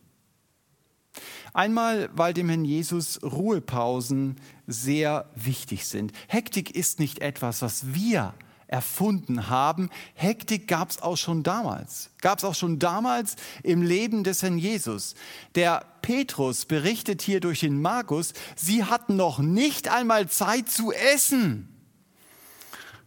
Einmal, 1.52 2.10
weil 2.12 2.34
dem 2.34 2.48
Herrn 2.48 2.64
Jesus 2.64 3.22
Ruhepausen 3.22 4.36
sehr 4.66 5.28
wichtig 5.34 5.86
sind. 5.86 6.12
Hektik 6.28 6.74
ist 6.74 7.00
nicht 7.00 7.20
etwas, 7.20 7.62
was 7.62 7.94
wir 7.94 8.34
erfunden 8.68 9.48
haben. 9.48 9.90
Hektik 10.14 10.68
gab 10.68 10.90
es 10.90 11.02
auch 11.02 11.16
schon 11.16 11.42
damals. 11.42 12.10
Gab 12.20 12.38
es 12.38 12.44
auch 12.44 12.54
schon 12.54 12.78
damals 12.78 13.34
im 13.62 13.82
Leben 13.82 14.22
des 14.22 14.42
Herrn 14.42 14.58
Jesus. 14.58 15.14
Der 15.54 15.84
Petrus 16.02 16.66
berichtet 16.66 17.22
hier 17.22 17.40
durch 17.40 17.60
den 17.60 17.82
Markus, 17.82 18.34
sie 18.54 18.84
hatten 18.84 19.16
noch 19.16 19.40
nicht 19.40 19.88
einmal 19.88 20.28
Zeit 20.28 20.68
zu 20.68 20.92
essen. 20.92 21.74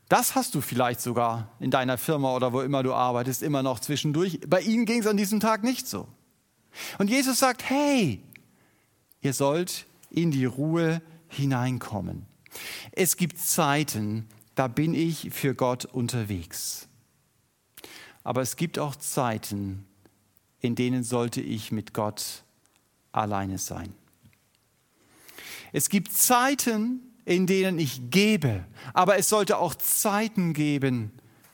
Das 0.09 0.35
hast 0.35 0.55
du 0.55 0.61
vielleicht 0.61 0.99
sogar 0.99 1.47
in 1.61 1.71
deiner 1.71 1.97
Firma 1.97 2.35
oder 2.35 2.51
wo 2.51 2.61
immer 2.61 2.83
du 2.83 2.93
arbeitest, 2.93 3.43
immer 3.43 3.63
noch 3.63 3.79
zwischendurch. 3.79 4.41
Bei 4.45 4.59
ihnen 4.59 4.85
ging 4.85 4.99
es 4.99 5.07
an 5.07 5.15
diesem 5.15 5.39
Tag 5.39 5.63
nicht 5.63 5.87
so. 5.87 6.07
Und 6.97 7.09
Jesus 7.09 7.39
sagt, 7.39 7.63
hey, 7.69 8.21
ihr 9.21 9.33
sollt 9.33 9.85
in 10.09 10.31
die 10.31 10.43
Ruhe 10.43 11.01
hineinkommen. 11.29 12.25
Es 12.91 13.15
gibt 13.15 13.37
Zeiten, 13.37 14.27
da 14.55 14.67
bin 14.67 14.93
ich 14.93 15.31
für 15.31 15.55
Gott 15.55 15.85
unterwegs. 15.85 16.87
Aber 18.23 18.41
es 18.41 18.55
gibt 18.55 18.77
auch 18.77 18.95
Zeiten, 18.95 19.85
in 20.59 20.75
denen 20.75 21.03
sollte 21.03 21.41
ich 21.41 21.71
mit 21.71 21.93
Gott 21.93 22.43
alleine 23.11 23.57
sein. 23.57 23.93
Es 25.73 25.89
gibt 25.89 26.13
Zeiten, 26.13 27.01
in 27.25 27.47
denen 27.47 27.79
ich 27.79 28.09
gebe, 28.09 28.65
aber 28.93 29.17
es 29.17 29.29
sollte 29.29 29.57
auch 29.57 29.75
Zeiten 29.75 30.53
geben, 30.53 31.11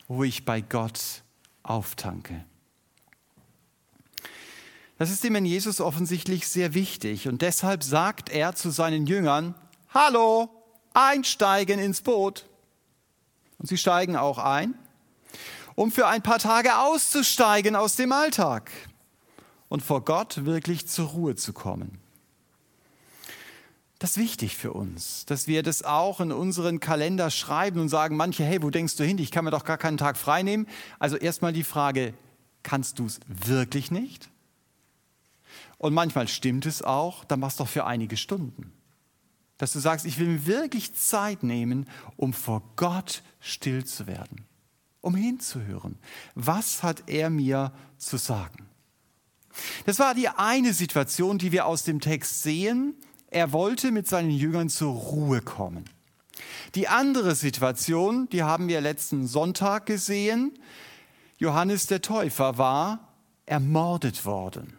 wo 0.08 0.24
ich 0.24 0.46
bei 0.46 0.62
Gott 0.62 1.24
auftanke. 1.64 2.46
Das 4.98 5.12
ist 5.12 5.24
dem 5.24 5.36
in 5.36 5.46
Jesus 5.46 5.80
offensichtlich 5.80 6.48
sehr 6.48 6.74
wichtig 6.74 7.28
und 7.28 7.44
deshalb 7.44 7.84
sagt 7.84 8.30
er 8.30 8.56
zu 8.56 8.72
seinen 8.72 9.06
Jüngern, 9.06 9.54
Hallo, 9.94 10.50
einsteigen 10.94 11.80
ins 11.80 12.02
Boot. 12.02 12.47
Und 13.58 13.68
sie 13.68 13.78
steigen 13.78 14.16
auch 14.16 14.38
ein, 14.38 14.76
um 15.76 15.92
für 15.92 16.08
ein 16.08 16.22
paar 16.22 16.40
Tage 16.40 16.78
auszusteigen 16.78 17.76
aus 17.76 17.96
dem 17.96 18.12
Alltag 18.12 18.72
und 19.70 19.82
vor 19.82 20.04
Gott 20.06 20.46
wirklich 20.46 20.88
zur 20.88 21.10
Ruhe 21.10 21.36
zu 21.36 21.54
kommen. 21.54 22.00
Das 24.00 24.12
ist 24.12 24.18
wichtig 24.18 24.56
für 24.56 24.74
uns, 24.74 25.26
dass 25.26 25.48
wir 25.48 25.64
das 25.64 25.84
auch 25.84 26.20
in 26.22 26.32
unseren 26.32 26.80
Kalender 26.80 27.32
schreiben 27.32 27.80
und 27.80 27.90
sagen, 27.90 28.16
manche, 28.16 28.44
hey, 28.44 28.62
wo 28.62 28.70
denkst 28.70 28.96
du 28.96 29.04
hin? 29.04 29.18
Ich 29.18 29.32
kann 29.32 29.44
mir 29.44 29.52
doch 29.52 29.66
gar 29.66 29.80
keinen 29.80 29.98
Tag 29.98 30.18
frei 30.18 30.44
nehmen. 30.44 30.68
Also 31.00 31.18
erstmal 31.18 31.52
die 31.52 31.64
Frage, 31.64 32.14
kannst 32.62 33.00
du 33.00 33.08
es 33.08 33.20
wirklich 33.28 33.90
nicht? 33.90 34.30
Und 35.80 35.96
manchmal 35.96 36.28
stimmt 36.28 36.68
es 36.68 36.84
auch, 36.84 37.26
dann 37.26 37.40
machst 37.40 37.60
du 37.60 37.64
doch 37.64 37.70
für 37.70 37.86
einige 37.86 38.18
Stunden. 38.18 38.72
Dass 39.58 39.74
du 39.74 39.80
sagst, 39.80 40.06
ich 40.06 40.20
will 40.20 40.28
mir 40.28 40.46
wirklich 40.46 40.94
Zeit 40.94 41.44
nehmen, 41.44 41.88
um 42.16 42.34
vor 42.34 42.64
Gott 42.76 43.24
still 43.40 43.86
zu 43.86 44.08
werden, 44.08 44.46
um 45.02 45.16
hinzuhören. 45.16 45.98
Was 46.36 46.84
hat 46.84 47.04
er 47.08 47.30
mir 47.30 47.72
zu 47.98 48.18
sagen? 48.18 48.68
Das 49.86 50.00
war 50.00 50.14
die 50.14 50.30
eine 50.30 50.74
Situation, 50.74 51.38
die 51.38 51.52
wir 51.52 51.66
aus 51.66 51.84
dem 51.84 52.00
Text 52.00 52.44
sehen. 52.44 52.96
Er 53.30 53.52
wollte 53.52 53.92
mit 53.92 54.08
seinen 54.08 54.32
Jüngern 54.32 54.70
zur 54.70 54.94
Ruhe 54.94 55.42
kommen. 55.42 55.86
Die 56.76 56.88
andere 56.88 57.36
Situation, 57.36 58.30
die 58.30 58.44
haben 58.44 58.68
wir 58.68 58.82
letzten 58.82 59.28
Sonntag 59.28 59.86
gesehen. 59.86 60.58
Johannes 61.38 61.88
der 61.88 62.02
Täufer 62.02 62.58
war 62.58 63.14
ermordet 63.46 64.26
worden. 64.26 64.78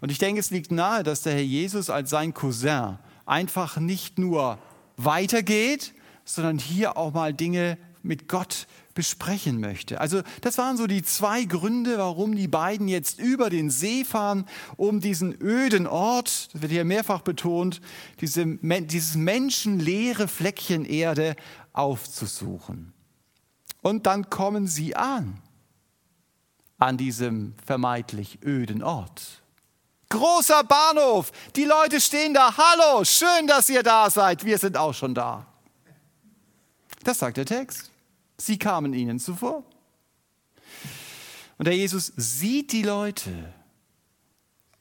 Und 0.00 0.10
ich 0.10 0.18
denke, 0.18 0.40
es 0.40 0.50
liegt 0.50 0.72
nahe, 0.72 1.02
dass 1.02 1.22
der 1.22 1.34
Herr 1.34 1.42
Jesus 1.42 1.90
als 1.90 2.10
sein 2.10 2.34
Cousin 2.34 2.98
einfach 3.26 3.78
nicht 3.78 4.18
nur 4.18 4.58
weitergeht, 4.96 5.94
sondern 6.24 6.58
hier 6.58 6.96
auch 6.96 7.12
mal 7.12 7.32
Dinge 7.32 7.78
mit 8.02 8.28
Gott 8.28 8.66
besprechen 8.94 9.60
möchte. 9.60 10.00
Also 10.00 10.22
das 10.40 10.58
waren 10.58 10.76
so 10.76 10.86
die 10.86 11.02
zwei 11.02 11.44
Gründe, 11.44 11.98
warum 11.98 12.34
die 12.34 12.48
beiden 12.48 12.88
jetzt 12.88 13.18
über 13.18 13.50
den 13.50 13.70
See 13.70 14.04
fahren, 14.04 14.46
um 14.76 15.00
diesen 15.00 15.40
öden 15.40 15.86
Ort, 15.86 16.52
das 16.52 16.62
wird 16.62 16.72
hier 16.72 16.84
mehrfach 16.84 17.22
betont, 17.22 17.80
diese, 18.20 18.44
dieses 18.46 19.14
menschenleere 19.14 20.28
Fleckchen 20.28 20.84
Erde 20.84 21.36
aufzusuchen. 21.72 22.92
Und 23.82 24.06
dann 24.06 24.28
kommen 24.28 24.66
sie 24.66 24.96
an, 24.96 25.40
an 26.78 26.96
diesem 26.96 27.54
vermeintlich 27.64 28.40
öden 28.44 28.82
Ort. 28.82 29.42
Großer 30.10 30.64
Bahnhof, 30.64 31.32
die 31.54 31.64
Leute 31.64 32.00
stehen 32.00 32.34
da, 32.34 32.56
hallo, 32.56 33.04
schön, 33.04 33.46
dass 33.46 33.68
ihr 33.70 33.82
da 33.82 34.10
seid, 34.10 34.44
wir 34.44 34.58
sind 34.58 34.76
auch 34.76 34.92
schon 34.92 35.14
da. 35.14 35.46
Das 37.04 37.20
sagt 37.20 37.36
der 37.36 37.46
Text. 37.46 37.90
Sie 38.36 38.58
kamen 38.58 38.92
ihnen 38.92 39.18
zuvor. 39.20 39.64
Und 41.58 41.66
der 41.66 41.76
Jesus 41.76 42.12
sieht 42.16 42.72
die 42.72 42.82
Leute 42.82 43.52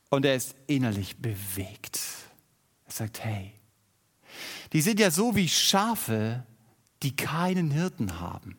und 0.10 0.26
er 0.26 0.36
ist 0.36 0.56
innerlich 0.66 1.18
bewegt. 1.18 2.00
Er 2.86 2.92
sagt, 2.92 3.24
hey, 3.24 3.54
die 4.74 4.82
sind 4.82 5.00
ja 5.00 5.12
so 5.12 5.36
wie 5.36 5.48
Schafe, 5.48 6.44
die 7.04 7.16
keinen 7.16 7.70
Hirten 7.70 8.20
haben 8.20 8.58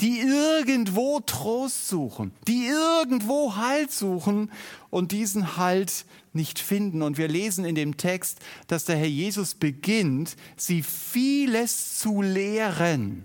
die 0.00 0.20
irgendwo 0.20 1.20
Trost 1.20 1.88
suchen, 1.88 2.32
die 2.46 2.66
irgendwo 2.66 3.56
Halt 3.56 3.92
suchen 3.92 4.50
und 4.90 5.12
diesen 5.12 5.56
Halt 5.56 6.04
nicht 6.32 6.58
finden. 6.58 7.02
Und 7.02 7.18
wir 7.18 7.28
lesen 7.28 7.64
in 7.64 7.74
dem 7.74 7.96
Text, 7.96 8.38
dass 8.66 8.84
der 8.84 8.96
Herr 8.96 9.06
Jesus 9.06 9.54
beginnt, 9.54 10.36
sie 10.56 10.82
vieles 10.82 11.98
zu 11.98 12.22
lehren. 12.22 13.24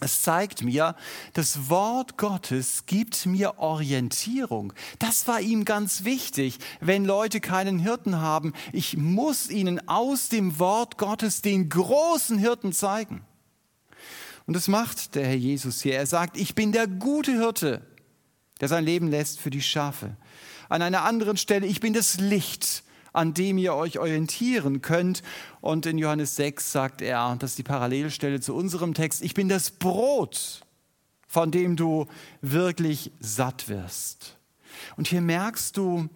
Es 0.00 0.22
zeigt 0.22 0.62
mir, 0.62 0.96
das 1.34 1.70
Wort 1.70 2.18
Gottes 2.18 2.84
gibt 2.86 3.26
mir 3.26 3.58
Orientierung. 3.58 4.72
Das 4.98 5.28
war 5.28 5.40
ihm 5.40 5.64
ganz 5.64 6.04
wichtig, 6.04 6.58
wenn 6.80 7.04
Leute 7.04 7.40
keinen 7.40 7.78
Hirten 7.78 8.20
haben. 8.20 8.54
Ich 8.72 8.96
muss 8.96 9.48
ihnen 9.48 9.88
aus 9.88 10.28
dem 10.28 10.58
Wort 10.58 10.98
Gottes 10.98 11.42
den 11.42 11.68
großen 11.68 12.38
Hirten 12.38 12.72
zeigen. 12.72 13.24
Und 14.46 14.54
das 14.54 14.68
macht 14.68 15.14
der 15.14 15.26
Herr 15.26 15.36
Jesus 15.36 15.82
hier. 15.82 15.96
Er 15.96 16.06
sagt, 16.06 16.36
ich 16.36 16.54
bin 16.54 16.72
der 16.72 16.86
gute 16.86 17.32
Hirte, 17.32 17.82
der 18.60 18.68
sein 18.68 18.84
Leben 18.84 19.08
lässt 19.08 19.40
für 19.40 19.50
die 19.50 19.62
Schafe. 19.62 20.16
An 20.68 20.82
einer 20.82 21.02
anderen 21.02 21.36
Stelle, 21.36 21.66
ich 21.66 21.80
bin 21.80 21.92
das 21.92 22.18
Licht, 22.18 22.84
an 23.12 23.32
dem 23.32 23.58
ihr 23.58 23.74
euch 23.74 23.98
orientieren 23.98 24.82
könnt. 24.82 25.22
Und 25.60 25.86
in 25.86 25.98
Johannes 25.98 26.36
6 26.36 26.72
sagt 26.72 27.00
er, 27.00 27.36
das 27.38 27.50
ist 27.50 27.58
die 27.58 27.62
Parallelstelle 27.62 28.40
zu 28.40 28.54
unserem 28.54 28.92
Text, 28.92 29.22
ich 29.22 29.34
bin 29.34 29.48
das 29.48 29.70
Brot, 29.70 30.60
von 31.26 31.50
dem 31.50 31.76
du 31.76 32.06
wirklich 32.42 33.12
satt 33.20 33.68
wirst. 33.68 34.36
Und 34.96 35.08
hier 35.08 35.20
merkst 35.20 35.76
du, 35.76 36.08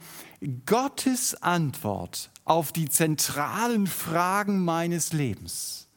Gottes 0.66 1.40
Antwort 1.42 2.30
auf 2.44 2.72
die 2.72 2.88
zentralen 2.88 3.86
Fragen 3.86 4.64
meines 4.64 5.12
Lebens 5.12 5.88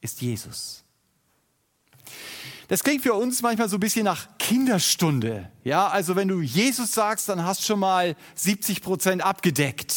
ist 0.00 0.20
Jesus. 0.20 0.81
Das 2.72 2.82
klingt 2.82 3.02
für 3.02 3.12
uns 3.12 3.42
manchmal 3.42 3.68
so 3.68 3.76
ein 3.76 3.80
bisschen 3.80 4.06
nach 4.06 4.26
Kinderstunde. 4.38 5.52
Ja, 5.62 5.88
also 5.88 6.16
wenn 6.16 6.26
du 6.26 6.40
Jesus 6.40 6.92
sagst, 6.92 7.28
dann 7.28 7.44
hast 7.44 7.66
schon 7.66 7.78
mal 7.78 8.16
70 8.34 8.80
Prozent 8.80 9.22
abgedeckt. 9.22 9.94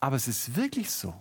Aber 0.00 0.16
es 0.16 0.28
ist 0.28 0.56
wirklich 0.56 0.90
so, 0.90 1.12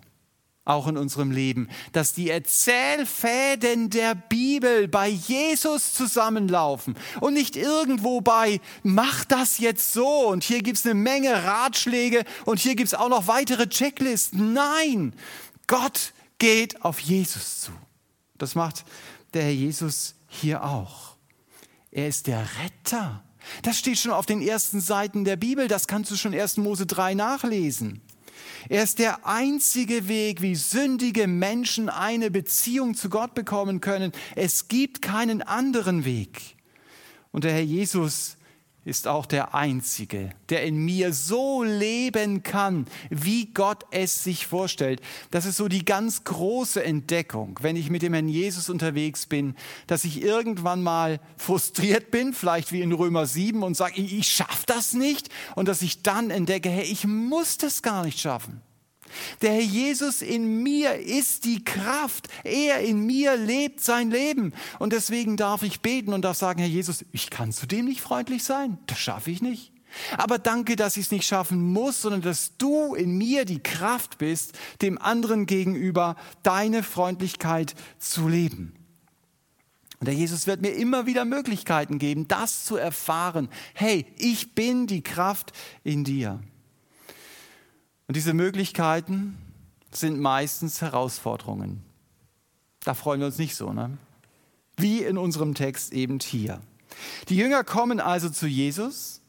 auch 0.64 0.88
in 0.88 0.96
unserem 0.96 1.32
Leben, 1.32 1.68
dass 1.92 2.14
die 2.14 2.30
Erzählfäden 2.30 3.90
der 3.90 4.16
Bibel 4.16 4.88
bei 4.88 5.10
Jesus 5.10 5.96
zusammenlaufen 5.96 6.96
und 7.20 7.34
nicht 7.34 7.58
irgendwo 7.58 8.22
bei, 8.22 8.62
mach 8.84 9.26
das 9.26 9.58
jetzt 9.58 9.92
so 9.92 10.30
und 10.30 10.46
hier 10.46 10.64
gibt 10.64 10.78
es 10.78 10.86
eine 10.86 10.94
Menge 10.94 11.44
Ratschläge 11.44 12.24
und 12.46 12.62
hier 12.62 12.76
gibt 12.76 12.88
es 12.88 12.94
auch 12.94 13.10
noch 13.10 13.28
weitere 13.28 13.68
Checklisten. 13.68 14.54
Nein, 14.54 15.14
Gott 15.68 16.14
geht 16.38 16.86
auf 16.86 17.02
Jesus 17.02 17.60
zu. 17.60 17.72
Das 18.38 18.56
macht 18.56 18.86
der 19.34 19.44
Herr 19.44 19.52
Jesus 19.52 20.16
hier 20.28 20.64
auch. 20.64 21.16
Er 21.92 22.08
ist 22.08 22.28
der 22.28 22.46
Retter. 22.64 23.24
Das 23.64 23.78
steht 23.78 23.98
schon 23.98 24.12
auf 24.12 24.26
den 24.26 24.42
ersten 24.42 24.82
Seiten 24.82 25.26
der 25.26 25.36
Bibel, 25.36 25.68
das 25.68 25.88
kannst 25.88 26.12
du 26.12 26.16
schon 26.16 26.34
1. 26.34 26.58
Mose 26.58 26.86
3 26.86 27.16
nachlesen. 27.16 28.02
Er 28.70 28.84
ist 28.84 29.00
der 29.00 29.26
einzige 29.26 30.08
Weg, 30.08 30.42
wie 30.42 30.56
sündige 30.56 31.28
Menschen 31.28 31.90
eine 31.90 32.30
Beziehung 32.32 32.96
zu 32.96 33.10
Gott 33.10 33.34
bekommen 33.34 33.82
können. 33.82 34.12
Es 34.36 34.68
gibt 34.68 35.02
keinen 35.02 35.42
anderen 35.42 36.06
Weg. 36.06 36.56
Und 37.32 37.44
der 37.44 37.54
Herr 37.54 37.64
Jesus 37.64 38.38
ist 38.84 39.08
auch 39.08 39.28
der 39.28 39.54
Einzige, 39.54 40.32
der 40.50 40.64
in 40.64 40.78
mir 40.78 41.14
so 41.14 41.64
leben 41.64 42.42
kann, 42.42 42.88
wie 43.12 43.46
Gott 43.46 43.86
es 43.92 44.24
sich 44.24 44.48
vorstellt. 44.48 45.02
Das 45.30 45.46
ist 45.46 45.58
so 45.58 45.68
die 45.68 45.86
ganz 45.86 46.24
große 46.24 46.84
Entdeckung, 46.84 47.60
wenn 47.62 47.76
ich 47.76 47.92
mit 47.92 48.02
dem 48.02 48.14
Herrn 48.14 48.28
Jesus 48.28 48.70
unterwegs 48.70 49.28
bin, 49.28 49.56
dass 49.86 50.04
ich 50.04 50.24
irgendwann 50.24 50.82
mal 50.82 51.20
frustriert 51.38 52.10
bin, 52.10 52.34
vielleicht 52.34 52.72
wie 52.72 52.82
in 52.82 52.92
Römer 52.92 53.28
7 53.28 53.62
und 53.62 53.78
sage, 53.78 54.02
ich, 54.02 54.18
ich 54.18 54.32
schaffe 54.32 54.64
das 54.66 54.94
nicht 54.94 55.30
und 55.56 55.68
dass 55.68 55.84
ich 55.84 56.02
dann 56.02 56.32
entdecke, 56.32 56.70
hey, 56.70 56.86
ich 56.86 57.06
muss 57.06 57.58
das 57.58 57.84
gar 57.84 58.04
nicht 58.04 58.20
schaffen. 58.20 58.62
Der 59.42 59.54
Herr 59.54 59.62
Jesus 59.62 60.22
in 60.22 60.64
mir 60.64 60.96
ist 60.96 61.46
die 61.46 61.64
Kraft. 61.64 62.28
Er 62.44 62.82
in 62.82 63.06
mir 63.06 63.36
lebt 63.36 63.82
sein 63.82 64.12
Leben. 64.12 64.54
Und 64.80 64.94
deswegen 64.94 65.38
darf 65.38 65.64
ich 65.64 65.82
beten 65.82 66.14
und 66.14 66.24
darf 66.24 66.38
sagen, 66.38 66.60
Herr 66.60 66.68
Jesus, 66.68 67.06
ich 67.12 67.30
kann 67.30 67.52
zu 67.52 67.66
dem 67.66 67.86
nicht 67.86 68.02
freundlich 68.02 68.44
sein. 68.44 68.78
Das 68.88 69.00
schaffe 69.00 69.32
ich 69.32 69.42
nicht. 69.42 69.72
Aber 70.18 70.40
danke, 70.40 70.76
dass 70.76 70.98
ich 70.98 71.06
es 71.06 71.12
nicht 71.12 71.26
schaffen 71.26 71.62
muss, 71.62 72.02
sondern 72.02 72.22
dass 72.22 72.58
du 72.58 72.96
in 72.96 73.18
mir 73.18 73.46
die 73.46 73.62
Kraft 73.62 74.18
bist, 74.18 74.58
dem 74.82 75.02
anderen 75.02 75.46
gegenüber 75.46 76.16
deine 76.44 76.84
Freundlichkeit 76.84 77.76
zu 78.00 78.28
leben. 78.28 78.74
Und 80.00 80.08
der 80.08 80.16
Jesus 80.16 80.48
wird 80.48 80.62
mir 80.62 80.72
immer 80.72 81.06
wieder 81.06 81.26
Möglichkeiten 81.26 82.00
geben, 82.00 82.28
das 82.28 82.66
zu 82.66 82.76
erfahren. 82.76 83.50
Hey, 83.76 84.08
ich 84.18 84.56
bin 84.56 84.88
die 84.88 85.04
Kraft 85.04 85.52
in 85.84 86.04
dir. 86.04 86.40
Und 88.12 88.16
diese 88.16 88.34
Möglichkeiten 88.34 89.38
sind 89.90 90.20
meistens 90.20 90.82
Herausforderungen. 90.82 91.82
Da 92.84 92.94
freuen 92.94 93.22
wir 93.22 93.28
uns 93.28 93.38
nicht 93.38 93.56
so, 93.56 93.72
ne? 93.72 93.98
Wie 94.76 95.02
in 95.02 95.18
unserem 95.18 95.56
Text 95.56 95.94
eben 95.94 96.20
hier. 96.20 96.60
Die 97.30 97.38
Jünger 97.38 97.64
kommen 97.64 98.02
also 98.02 98.30
zu 98.30 98.48
Jesus 98.48 99.22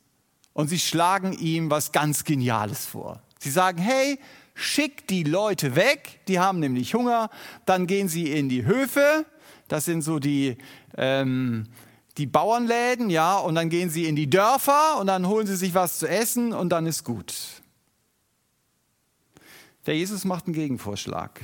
und 0.53 0.66
sie 0.66 0.81
schlagen 0.81 1.33
ihm 1.33 1.71
was 1.71 1.92
ganz 1.92 2.25
Geniales 2.25 2.85
vor. 2.85 3.23
Sie 3.38 3.53
sagen, 3.53 3.79
hey, 3.79 4.18
schick 4.55 5.07
die 5.07 5.23
Leute 5.23 5.77
weg, 5.77 6.18
die 6.27 6.40
haben 6.40 6.59
nämlich 6.59 6.92
Hunger, 6.95 7.31
dann 7.66 7.87
gehen 7.87 8.09
sie 8.09 8.33
in 8.33 8.49
die 8.49 8.64
Höfe, 8.64 9.25
das 9.68 9.85
sind 9.85 10.03
so 10.03 10.18
die, 10.18 10.57
ähm, 10.97 11.68
die 12.18 12.27
Bauernläden, 12.27 13.11
ja, 13.11 13.37
und 13.37 13.55
dann 13.55 13.68
gehen 13.68 13.90
sie 13.90 14.07
in 14.07 14.16
die 14.16 14.29
Dörfer 14.29 14.99
und 14.99 15.07
dann 15.07 15.29
holen 15.29 15.47
sie 15.47 15.55
sich 15.55 15.73
was 15.73 16.01
zu 16.01 16.09
essen 16.09 16.53
und 16.53 16.71
dann 16.71 16.87
ist 16.87 17.05
gut. 17.05 17.62
Der 19.87 19.97
Jesus 19.97 20.25
macht 20.25 20.47
einen 20.47 20.55
Gegenvorschlag. 20.55 21.40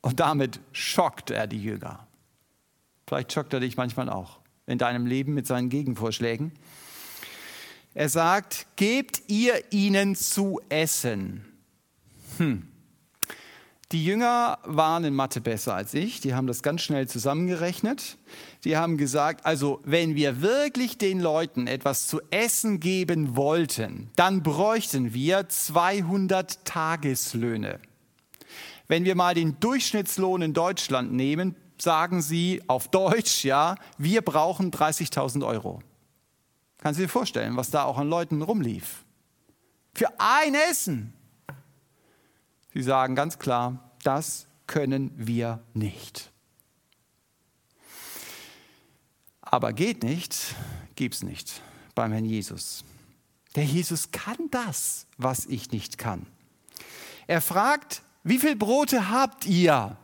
Und 0.00 0.20
damit 0.20 0.60
schockt 0.72 1.30
er 1.30 1.46
die 1.46 1.62
Jünger. 1.62 2.06
Vielleicht 3.06 3.32
schockt 3.32 3.52
er 3.52 3.60
dich 3.60 3.76
manchmal 3.76 4.08
auch 4.08 4.38
in 4.66 4.78
deinem 4.78 5.06
Leben 5.06 5.34
mit 5.34 5.46
seinen 5.46 5.68
Gegenvorschlägen. 5.68 6.52
Er 7.92 8.08
sagt, 8.08 8.66
gebt 8.76 9.22
ihr 9.26 9.72
ihnen 9.72 10.14
zu 10.14 10.60
essen. 10.68 11.44
Hm. 12.38 12.69
Die 13.92 14.04
Jünger 14.04 14.58
waren 14.62 15.02
in 15.02 15.14
Mathe 15.14 15.40
besser 15.40 15.74
als 15.74 15.94
ich. 15.94 16.20
Die 16.20 16.34
haben 16.34 16.46
das 16.46 16.62
ganz 16.62 16.82
schnell 16.82 17.08
zusammengerechnet. 17.08 18.18
Die 18.62 18.76
haben 18.76 18.96
gesagt, 18.96 19.44
also 19.44 19.80
wenn 19.82 20.14
wir 20.14 20.42
wirklich 20.42 20.96
den 20.96 21.18
Leuten 21.18 21.66
etwas 21.66 22.06
zu 22.06 22.20
essen 22.30 22.78
geben 22.78 23.34
wollten, 23.34 24.10
dann 24.14 24.44
bräuchten 24.44 25.12
wir 25.12 25.48
200 25.48 26.64
Tageslöhne. 26.64 27.80
Wenn 28.86 29.04
wir 29.04 29.16
mal 29.16 29.34
den 29.34 29.58
Durchschnittslohn 29.58 30.42
in 30.42 30.54
Deutschland 30.54 31.12
nehmen, 31.12 31.56
sagen 31.76 32.22
sie 32.22 32.62
auf 32.68 32.88
Deutsch, 32.88 33.44
ja, 33.44 33.74
wir 33.98 34.22
brauchen 34.22 34.70
30.000 34.70 35.44
Euro. 35.44 35.80
Kannst 36.78 37.00
du 37.00 37.04
dir 37.04 37.08
vorstellen, 37.08 37.56
was 37.56 37.70
da 37.70 37.84
auch 37.84 37.98
an 37.98 38.08
Leuten 38.08 38.40
rumlief? 38.42 39.04
Für 39.94 40.08
ein 40.18 40.54
Essen. 40.54 41.12
Sie 42.72 42.82
sagen 42.82 43.14
ganz 43.14 43.38
klar, 43.38 43.90
das 44.02 44.46
können 44.66 45.12
wir 45.16 45.60
nicht. 45.74 46.30
Aber 49.40 49.72
geht 49.72 50.04
nicht, 50.04 50.54
gibt's 50.94 51.22
nicht 51.22 51.60
beim 51.94 52.12
Herrn 52.12 52.24
Jesus. 52.24 52.84
Der 53.56 53.64
Jesus 53.64 54.12
kann 54.12 54.48
das, 54.50 55.06
was 55.18 55.46
ich 55.46 55.72
nicht 55.72 55.98
kann. 55.98 56.26
Er 57.26 57.40
fragt, 57.40 58.02
wie 58.22 58.38
viele 58.38 58.56
Brote 58.56 59.10
habt 59.10 59.46
ihr? 59.46 59.96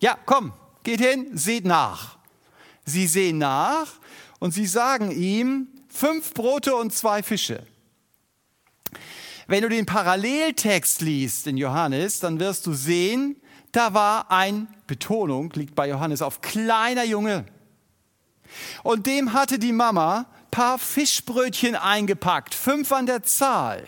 Ja, 0.00 0.18
komm, 0.26 0.52
geht 0.82 1.00
hin, 1.00 1.28
seht 1.36 1.64
nach. 1.64 2.18
Sie 2.84 3.06
sehen 3.06 3.38
nach 3.38 3.92
und 4.40 4.52
sie 4.52 4.66
sagen 4.66 5.12
ihm, 5.12 5.68
fünf 5.88 6.34
Brote 6.34 6.74
und 6.74 6.92
zwei 6.92 7.22
Fische. 7.22 7.64
Wenn 9.52 9.64
du 9.64 9.68
den 9.68 9.84
Paralleltext 9.84 11.02
liest 11.02 11.46
in 11.46 11.58
Johannes, 11.58 12.20
dann 12.20 12.40
wirst 12.40 12.66
du 12.66 12.72
sehen, 12.72 13.36
da 13.70 13.92
war 13.92 14.30
ein, 14.30 14.66
Betonung 14.86 15.52
liegt 15.52 15.74
bei 15.74 15.90
Johannes 15.90 16.22
auf 16.22 16.40
kleiner 16.40 17.04
Junge. 17.04 17.44
Und 18.82 19.04
dem 19.04 19.34
hatte 19.34 19.58
die 19.58 19.72
Mama 19.72 20.24
paar 20.50 20.78
Fischbrötchen 20.78 21.76
eingepackt, 21.76 22.54
fünf 22.54 22.92
an 22.92 23.04
der 23.04 23.24
Zahl. 23.24 23.86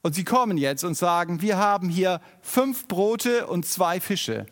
Und 0.00 0.14
sie 0.14 0.24
kommen 0.24 0.56
jetzt 0.56 0.84
und 0.84 0.94
sagen, 0.94 1.42
wir 1.42 1.58
haben 1.58 1.90
hier 1.90 2.22
fünf 2.40 2.88
Brote 2.88 3.46
und 3.46 3.66
zwei 3.66 4.00
Fische. 4.00 4.46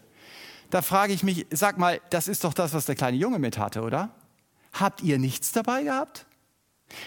Da 0.68 0.82
frage 0.82 1.14
ich 1.14 1.22
mich, 1.22 1.46
sag 1.50 1.78
mal, 1.78 2.02
das 2.10 2.28
ist 2.28 2.44
doch 2.44 2.52
das, 2.52 2.74
was 2.74 2.84
der 2.84 2.94
kleine 2.94 3.16
Junge 3.16 3.38
mit 3.38 3.56
hatte, 3.56 3.80
oder? 3.80 4.10
Habt 4.74 5.00
ihr 5.00 5.18
nichts 5.18 5.50
dabei 5.50 5.84
gehabt? 5.84 6.26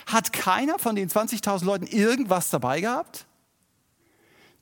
Hat 0.05 0.33
keiner 0.33 0.79
von 0.79 0.95
den 0.95 1.09
20.000 1.09 1.65
Leuten 1.65 1.87
irgendwas 1.87 2.49
dabei 2.49 2.81
gehabt? 2.81 3.25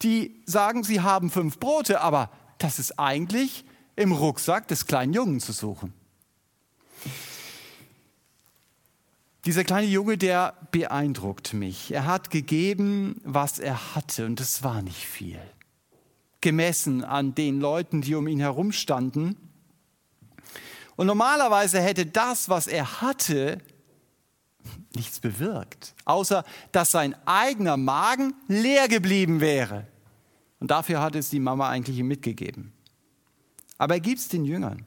Die 0.01 0.41
sagen, 0.45 0.83
sie 0.83 1.01
haben 1.01 1.29
fünf 1.29 1.59
Brote, 1.59 2.01
aber 2.01 2.31
das 2.57 2.79
ist 2.79 2.99
eigentlich 2.99 3.65
im 3.95 4.11
Rucksack 4.11 4.67
des 4.67 4.87
kleinen 4.87 5.13
Jungen 5.13 5.39
zu 5.39 5.51
suchen. 5.51 5.93
Dieser 9.45 9.63
kleine 9.63 9.87
Junge, 9.87 10.17
der 10.19 10.53
beeindruckt 10.71 11.53
mich. 11.53 11.91
Er 11.91 12.05
hat 12.05 12.29
gegeben, 12.29 13.19
was 13.23 13.57
er 13.57 13.95
hatte, 13.95 14.27
und 14.27 14.39
es 14.39 14.61
war 14.61 14.83
nicht 14.83 15.07
viel. 15.07 15.39
Gemessen 16.41 17.03
an 17.03 17.33
den 17.33 17.59
Leuten, 17.59 18.01
die 18.01 18.13
um 18.13 18.27
ihn 18.27 18.39
herum 18.39 18.71
standen. 18.71 19.35
Und 20.95 21.07
normalerweise 21.07 21.81
hätte 21.81 22.05
das, 22.05 22.49
was 22.49 22.67
er 22.67 23.01
hatte, 23.01 23.57
nichts 24.95 25.19
bewirkt, 25.19 25.95
außer 26.05 26.43
dass 26.71 26.91
sein 26.91 27.15
eigener 27.25 27.77
Magen 27.77 28.33
leer 28.47 28.87
geblieben 28.87 29.39
wäre. 29.39 29.87
Und 30.59 30.71
dafür 30.71 31.01
hat 31.01 31.15
es 31.15 31.29
die 31.29 31.39
Mama 31.39 31.69
eigentlich 31.69 31.97
ihm 31.97 32.07
mitgegeben. 32.07 32.71
Aber 33.77 33.95
er 33.95 33.99
gibt 33.99 34.19
es 34.19 34.27
den 34.27 34.45
Jüngern. 34.45 34.85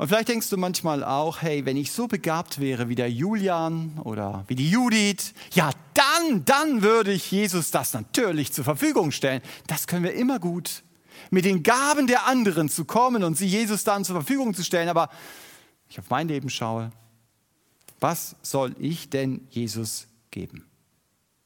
Und 0.00 0.08
vielleicht 0.08 0.28
denkst 0.28 0.48
du 0.48 0.56
manchmal 0.56 1.04
auch, 1.04 1.42
hey, 1.42 1.66
wenn 1.66 1.76
ich 1.76 1.92
so 1.92 2.08
begabt 2.08 2.58
wäre 2.58 2.88
wie 2.88 2.94
der 2.94 3.10
Julian 3.10 3.98
oder 4.02 4.44
wie 4.48 4.54
die 4.54 4.70
Judith, 4.70 5.34
ja, 5.52 5.70
dann, 5.92 6.44
dann 6.46 6.80
würde 6.80 7.12
ich 7.12 7.30
Jesus 7.30 7.70
das 7.70 7.92
natürlich 7.92 8.50
zur 8.52 8.64
Verfügung 8.64 9.12
stellen. 9.12 9.42
Das 9.66 9.86
können 9.86 10.04
wir 10.04 10.14
immer 10.14 10.38
gut. 10.38 10.82
Mit 11.30 11.44
den 11.44 11.62
Gaben 11.62 12.06
der 12.06 12.26
anderen 12.26 12.70
zu 12.70 12.86
kommen 12.86 13.22
und 13.22 13.36
sie 13.36 13.46
Jesus 13.46 13.84
dann 13.84 14.04
zur 14.04 14.16
Verfügung 14.16 14.54
zu 14.54 14.64
stellen. 14.64 14.88
Aber 14.88 15.10
ich 15.90 15.98
auf 15.98 16.08
mein 16.08 16.28
Leben 16.28 16.48
schaue, 16.48 16.92
was 18.00 18.36
soll 18.42 18.74
ich 18.78 19.10
denn 19.10 19.46
Jesus 19.50 20.08
geben? 20.30 20.66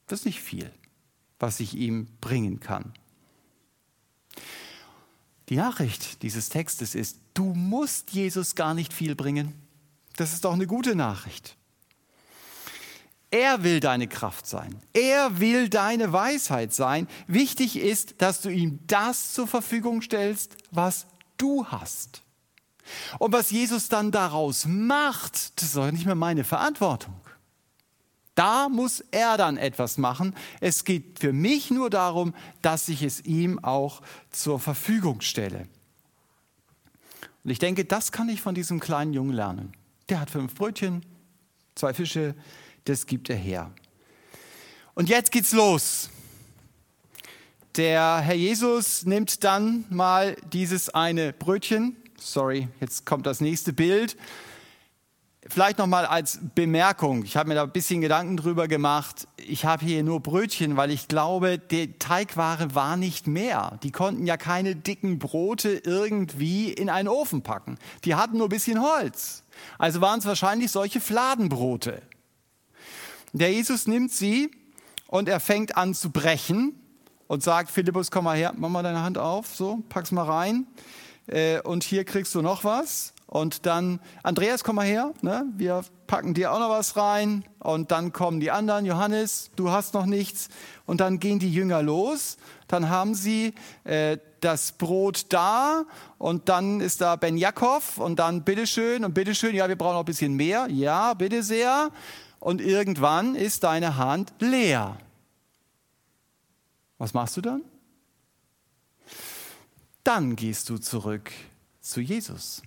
Das 0.07 0.21
ist 0.21 0.27
nicht 0.27 0.41
viel, 0.41 0.71
was 1.39 1.61
ich 1.61 1.75
ihm 1.75 2.07
bringen 2.21 2.61
kann. 2.61 2.93
Die 5.49 5.57
Nachricht 5.57 6.23
dieses 6.23 6.49
Textes 6.49 6.95
ist, 6.95 7.19
du 7.35 7.55
musst 7.55 8.13
Jesus 8.13 8.55
gar 8.55 8.75
nicht 8.75 8.93
viel 8.93 9.15
bringen. 9.15 9.55
Das 10.17 10.33
ist 10.33 10.45
doch 10.45 10.55
eine 10.55 10.67
gute 10.67 10.95
Nachricht. 10.95 11.57
Er 13.31 13.65
will 13.65 13.81
deine 13.81 14.07
Kraft 14.07 14.47
sein. 14.47 14.81
Er 14.93 15.41
will 15.41 15.69
deine 15.69 16.13
Weisheit 16.13 16.73
sein. 16.73 17.09
Wichtig 17.27 17.77
ist, 17.77 18.23
dass 18.23 18.41
du 18.41 18.49
ihm 18.49 18.79
das 18.87 19.33
zur 19.33 19.49
Verfügung 19.49 20.03
stellst, 20.03 20.57
was 20.71 21.07
du 21.37 21.67
hast. 21.67 22.24
Und 23.19 23.33
was 23.33 23.51
Jesus 23.51 23.89
dann 23.89 24.11
daraus 24.11 24.67
macht, 24.67 25.61
das 25.61 25.69
ist 25.69 25.77
doch 25.77 25.91
nicht 25.91 26.07
mehr 26.07 26.15
meine 26.15 26.45
Verantwortung. 26.45 27.15
Da 28.35 28.69
muss 28.69 29.01
er 29.11 29.37
dann 29.37 29.57
etwas 29.57 29.97
machen. 29.97 30.35
Es 30.61 30.85
geht 30.85 31.21
für 31.21 31.33
mich 31.33 31.71
nur 31.71 31.89
darum, 31.89 32.35
dass 32.63 32.89
ich 32.89 33.03
es 33.03 33.25
ihm 33.25 33.63
auch 33.63 34.03
zur 34.31 34.59
Verfügung 34.59 35.21
stelle. 35.21 35.69
Und 37.45 37.51
ich 37.51 37.59
denke, 37.59 37.85
das 37.85 38.11
kann 38.11 38.29
ich 38.29 38.41
von 38.41 38.55
diesem 38.55 38.81
kleinen 38.81 39.13
Jungen 39.13 39.33
lernen. 39.33 39.73
Der 40.09 40.21
hat 40.21 40.31
fünf 40.31 40.55
Brötchen, 40.55 41.05
zwei 41.75 41.95
Fische, 41.95 42.35
das 42.85 43.07
gibt 43.07 43.31
er 43.31 43.37
her. 43.37 43.71
Und 44.95 45.09
jetzt 45.09 45.31
geht's 45.31 45.53
los. 45.53 46.11
Der 47.77 48.21
Herr 48.21 48.35
Jesus 48.35 49.05
nimmt 49.05 49.43
dann 49.45 49.85
mal 49.91 50.37
dieses 50.53 50.91
eine 50.91 51.33
Brötchen, 51.33 51.97
sorry, 52.25 52.69
jetzt 52.81 53.07
kommt 53.07 53.27
das 53.27 53.41
nächste 53.41 53.73
Bild. 53.73 54.17
Vielleicht 55.47 55.77
noch 55.77 55.87
mal 55.87 56.07
als 56.07 56.39
Bemerkung. 56.55 57.23
Ich 57.25 57.37
habe 57.37 57.51
mir 57.51 57.55
da 57.55 57.65
ein 57.65 57.73
bisschen 57.73 58.01
Gedanken 58.01 58.39
drüber 58.39 58.67
gemacht. 58.67 59.29
Ich 59.37 59.67
habe 59.67 59.85
hier 59.85 60.03
nur 60.03 60.21
Brötchen, 60.21 60.79
weil 60.79 60.91
ich 60.91 61.07
glaube, 61.07 61.59
die 61.59 61.99
Teigware 61.99 62.75
war 62.75 62.97
nicht 62.97 63.27
mehr. 63.27 63.79
Die 63.83 63.93
konnten 63.93 64.27
ja 64.27 64.39
keine 64.39 64.75
dicken 64.75 65.19
Brote 65.19 65.83
irgendwie 65.85 66.73
in 66.73 66.89
einen 66.89 67.09
Ofen 67.09 67.43
packen. 67.43 67.77
Die 68.05 68.15
hatten 68.15 68.39
nur 68.39 68.47
ein 68.47 68.51
bisschen 68.51 68.81
Holz. 68.81 69.43
Also 69.77 70.01
waren 70.01 70.19
es 70.19 70.25
wahrscheinlich 70.25 70.71
solche 70.71 71.01
Fladenbrote. 71.01 72.01
Der 73.35 73.53
Jesus 73.53 73.87
nimmt 73.87 74.13
sie 74.13 74.51
und 75.09 75.29
er 75.29 75.41
fängt 75.41 75.77
an 75.77 75.93
zu 75.93 76.11
brechen 76.11 76.81
und 77.27 77.43
sagt, 77.43 77.71
Philippus, 77.71 78.11
komm 78.11 78.25
mal 78.25 78.37
her, 78.37 78.55
mach 78.57 78.71
mal 78.71 78.83
deine 78.83 79.03
Hand 79.03 79.19
auf, 79.19 79.55
so, 79.55 79.83
pack's 79.91 80.11
mal 80.11 80.25
rein. 80.25 80.67
Äh, 81.27 81.61
und 81.61 81.85
hier 81.85 82.05
kriegst 82.05 82.35
du 82.35 82.43
noch 82.43 82.65
was. 82.65 83.15
Und 83.27 83.67
dann, 83.67 84.01
Andreas, 84.23 84.63
komm 84.63 84.77
mal 84.77 84.87
her, 84.87 85.13
ne? 85.23 85.45
wir 85.57 85.83
packen 86.07 86.35
dir 86.35 86.53
auch 86.53 86.59
noch 86.59 86.69
was 86.71 86.97
rein. 86.97 87.45
Und 87.59 87.91
dann 87.91 88.13
kommen 88.13 88.39
die 88.39 88.51
anderen, 88.51 88.87
Johannes, 88.87 89.51
du 89.57 89.71
hast 89.71 89.95
noch 89.95 90.07
nichts. 90.07 90.49
Und 90.87 91.01
dann 91.01 91.19
gehen 91.19 91.39
die 91.39 91.53
Jünger 91.53 91.83
los. 91.83 92.37
Dann 92.69 92.91
haben 92.91 93.15
sie 93.15 93.55
äh, 93.85 94.19
das 94.41 94.73
Brot 94.73 95.27
da 95.31 95.85
und 96.19 96.49
dann 96.49 96.81
ist 96.81 97.01
da 97.01 97.17
Ben 97.17 97.37
Jakob 97.37 97.83
und 97.97 98.19
dann 98.19 98.45
bitteschön 98.45 99.05
und 99.05 99.15
bitteschön, 99.15 99.55
ja, 99.55 99.69
wir 99.69 99.77
brauchen 99.77 99.95
noch 99.95 100.03
ein 100.03 100.07
bisschen 100.07 100.35
mehr. 100.35 100.69
Ja, 100.71 101.15
bitte 101.15 101.43
sehr. 101.43 101.91
Und 102.41 102.61
irgendwann 102.61 103.35
ist 103.35 103.65
deine 103.65 103.97
Hand 103.97 104.33
leer. 104.39 104.99
Was 106.99 107.15
machst 107.15 107.37
du 107.39 107.41
dann? 107.41 107.63
Dann 110.05 110.37
gehst 110.37 110.69
du 110.69 110.79
zurück 110.79 111.33
zu 111.81 112.01
Jesus. 112.01 112.63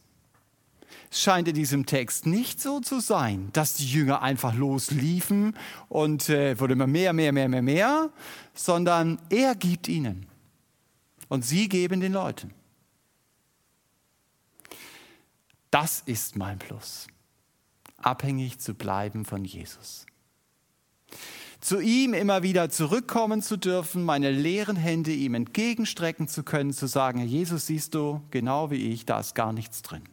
Es 1.10 1.22
scheint 1.22 1.48
in 1.48 1.56
diesem 1.56 1.86
Text 1.86 2.26
nicht 2.26 2.60
so 2.60 2.80
zu 2.80 3.00
sein, 3.00 3.50
dass 3.54 3.76
die 3.76 3.88
Jünger 3.88 4.22
einfach 4.22 4.54
losliefen 4.54 5.56
und 5.88 6.30
äh, 6.30 6.60
wurde 6.60 6.74
immer 6.74 6.88
mehr, 6.88 7.14
mehr, 7.14 7.32
mehr, 7.32 7.48
mehr, 7.48 7.62
mehr, 7.62 8.10
sondern 8.54 9.20
er 9.30 9.56
gibt 9.56 9.88
ihnen 9.88 10.26
und 11.30 11.46
sie 11.46 11.70
geben 11.70 12.02
den 12.02 12.14
Leuten. 12.14 12.54
Das 15.72 16.02
ist 16.06 16.36
mein 16.36 16.60
Plus, 16.60 17.08
abhängig 17.98 18.60
zu 18.60 18.74
bleiben 18.74 19.26
von 19.26 19.46
Jesus. 19.46 20.06
Zu 21.60 21.80
ihm 21.80 22.14
immer 22.14 22.44
wieder 22.44 22.70
zurückkommen 22.70 23.42
zu 23.42 23.58
dürfen, 23.58 24.04
meine 24.04 24.32
leeren 24.32 24.76
Hände 24.76 25.12
ihm 25.12 25.34
entgegenstrecken 25.34 26.28
zu 26.28 26.44
können, 26.44 26.72
zu 26.72 26.88
sagen, 26.88 27.20
Herr 27.20 27.28
Jesus, 27.28 27.66
siehst 27.66 27.96
du, 27.96 28.22
genau 28.30 28.70
wie 28.70 28.92
ich, 28.94 29.06
da 29.06 29.20
ist 29.20 29.34
gar 29.34 29.54
nichts 29.54 29.82
drin. 29.82 30.04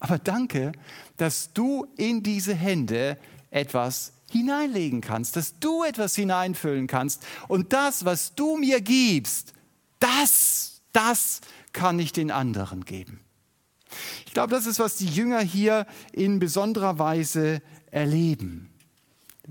Aber 0.00 0.18
danke, 0.18 0.72
dass 1.16 1.52
du 1.52 1.86
in 1.96 2.22
diese 2.22 2.54
Hände 2.54 3.18
etwas 3.50 4.12
hineinlegen 4.30 5.00
kannst, 5.00 5.36
dass 5.36 5.58
du 5.58 5.84
etwas 5.84 6.14
hineinfüllen 6.14 6.86
kannst. 6.86 7.24
Und 7.48 7.72
das, 7.72 8.04
was 8.04 8.34
du 8.34 8.56
mir 8.56 8.80
gibst, 8.80 9.54
das, 10.00 10.82
das 10.92 11.40
kann 11.72 11.98
ich 11.98 12.12
den 12.12 12.30
anderen 12.30 12.84
geben. 12.84 13.20
Ich 14.26 14.34
glaube, 14.34 14.50
das 14.50 14.66
ist, 14.66 14.78
was 14.78 14.96
die 14.96 15.06
Jünger 15.06 15.40
hier 15.40 15.86
in 16.12 16.38
besonderer 16.38 16.98
Weise 16.98 17.62
erleben. 17.90 18.70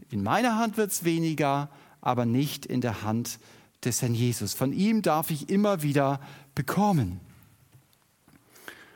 In 0.10 0.24
meiner 0.24 0.58
Hand 0.58 0.78
wird 0.78 0.92
es 0.92 1.04
weniger, 1.04 1.70
aber 2.02 2.26
nicht 2.26 2.66
in 2.66 2.82
der 2.82 3.02
Hand 3.02 3.40
des 3.84 4.02
Herrn 4.02 4.16
Jesus. 4.16 4.54
Von 4.54 4.74
ihm 4.74 5.02
darf 5.02 5.32
ich 5.32 5.50
immer 5.50 5.82
wieder 5.82 6.20
bekommen. 6.54 7.20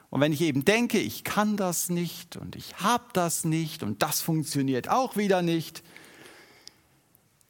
Und 0.10 0.22
wenn 0.22 0.34
ich 0.34 0.42
eben 0.42 0.66
denke, 0.66 1.00
ich 1.00 1.24
kann 1.24 1.56
das 1.56 1.90
nicht 1.90 2.36
und 2.36 2.56
ich 2.56 2.78
habe 2.78 3.06
das 3.14 3.44
nicht 3.44 3.84
und 3.84 4.02
das 4.02 4.22
funktioniert 4.22 4.90
auch 4.90 5.18
wieder 5.18 5.42
nicht, 5.42 5.84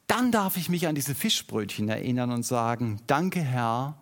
dann 0.06 0.32
darf 0.32 0.56
ich 0.56 0.68
mich 0.68 0.86
an 0.86 0.94
diese 0.94 1.14
Fischbrötchen 1.14 1.88
erinnern 1.88 2.32
und 2.32 2.44
sagen, 2.44 3.00
danke 3.06 3.40
Herr, 3.40 3.96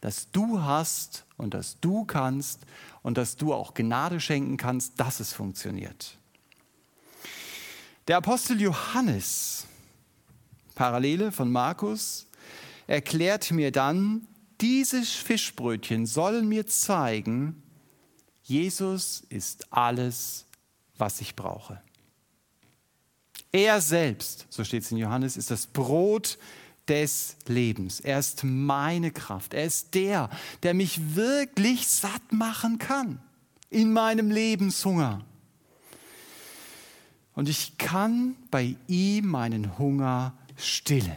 dass 0.00 0.30
du 0.30 0.60
hast 0.60 1.24
und 1.36 1.54
dass 1.54 1.80
du 1.80 2.04
kannst 2.04 2.60
und 3.02 3.16
dass 3.16 3.36
du 3.36 3.54
auch 3.54 3.74
Gnade 3.74 4.20
schenken 4.20 4.56
kannst, 4.56 5.00
dass 5.00 5.20
es 5.20 5.32
funktioniert. 5.32 6.18
Der 8.06 8.18
Apostel 8.18 8.60
Johannes, 8.60 9.66
Parallele 10.74 11.32
von 11.32 11.50
Markus, 11.50 12.26
erklärt 12.86 13.50
mir 13.50 13.72
dann, 13.72 14.26
diese 14.60 15.02
Fischbrötchen 15.02 16.06
sollen 16.06 16.48
mir 16.48 16.66
zeigen, 16.66 17.62
Jesus 18.42 19.22
ist 19.30 19.72
alles, 19.72 20.44
was 20.98 21.20
ich 21.22 21.34
brauche. 21.34 21.80
Er 23.52 23.80
selbst, 23.80 24.46
so 24.50 24.64
steht 24.64 24.82
es 24.82 24.92
in 24.92 24.98
Johannes, 24.98 25.36
ist 25.36 25.50
das 25.50 25.66
Brot 25.66 26.38
des 26.88 27.36
Lebens. 27.46 28.00
Er 28.00 28.18
ist 28.18 28.44
meine 28.44 29.10
Kraft. 29.12 29.54
Er 29.54 29.64
ist 29.64 29.94
der, 29.94 30.28
der 30.62 30.74
mich 30.74 31.14
wirklich 31.14 31.88
satt 31.88 32.32
machen 32.32 32.78
kann 32.78 33.22
in 33.70 33.92
meinem 33.92 34.30
Lebenshunger. 34.30 35.24
Und 37.34 37.48
ich 37.48 37.78
kann 37.78 38.36
bei 38.50 38.76
ihm 38.86 39.26
meinen 39.26 39.78
Hunger 39.78 40.34
stillen. 40.56 41.16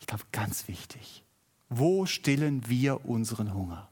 Ich 0.00 0.06
glaube, 0.06 0.24
ganz 0.32 0.66
wichtig. 0.68 1.22
Wo 1.68 2.06
stillen 2.06 2.68
wir 2.68 3.06
unseren 3.06 3.54
Hunger? 3.54 3.88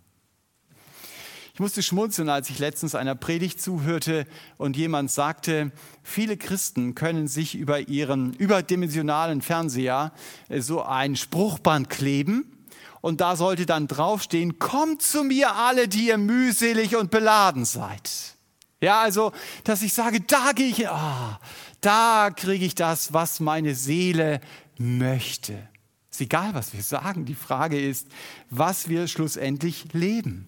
Ich 1.58 1.60
musste 1.60 1.82
schmunzeln, 1.82 2.28
als 2.28 2.50
ich 2.50 2.60
letztens 2.60 2.94
einer 2.94 3.16
Predigt 3.16 3.60
zuhörte 3.60 4.28
und 4.58 4.76
jemand 4.76 5.10
sagte, 5.10 5.72
viele 6.04 6.36
Christen 6.36 6.94
können 6.94 7.26
sich 7.26 7.56
über 7.56 7.88
ihren 7.88 8.32
überdimensionalen 8.32 9.42
Fernseher 9.42 10.12
äh, 10.48 10.60
so 10.60 10.84
ein 10.84 11.16
Spruchband 11.16 11.90
kleben 11.90 12.58
und 13.00 13.20
da 13.20 13.34
sollte 13.34 13.66
dann 13.66 13.88
draufstehen, 13.88 14.60
kommt 14.60 15.02
zu 15.02 15.24
mir 15.24 15.56
alle, 15.56 15.88
die 15.88 16.06
ihr 16.06 16.18
mühselig 16.18 16.94
und 16.94 17.10
beladen 17.10 17.64
seid. 17.64 18.36
Ja, 18.80 19.00
also, 19.00 19.32
dass 19.64 19.82
ich 19.82 19.92
sage, 19.92 20.20
da 20.20 20.52
gehe 20.52 20.68
ich, 20.68 20.88
oh, 20.88 21.36
da 21.80 22.30
kriege 22.34 22.64
ich 22.64 22.74
das, 22.74 23.12
was 23.12 23.40
meine 23.40 23.74
Seele 23.74 24.40
möchte. 24.78 25.68
Ist 26.10 26.20
egal, 26.20 26.54
was 26.54 26.72
wir 26.72 26.82
sagen. 26.82 27.24
Die 27.24 27.34
Frage 27.34 27.80
ist, 27.80 28.08
was 28.50 28.88
wir 28.88 29.08
schlussendlich 29.08 29.92
leben. 29.92 30.46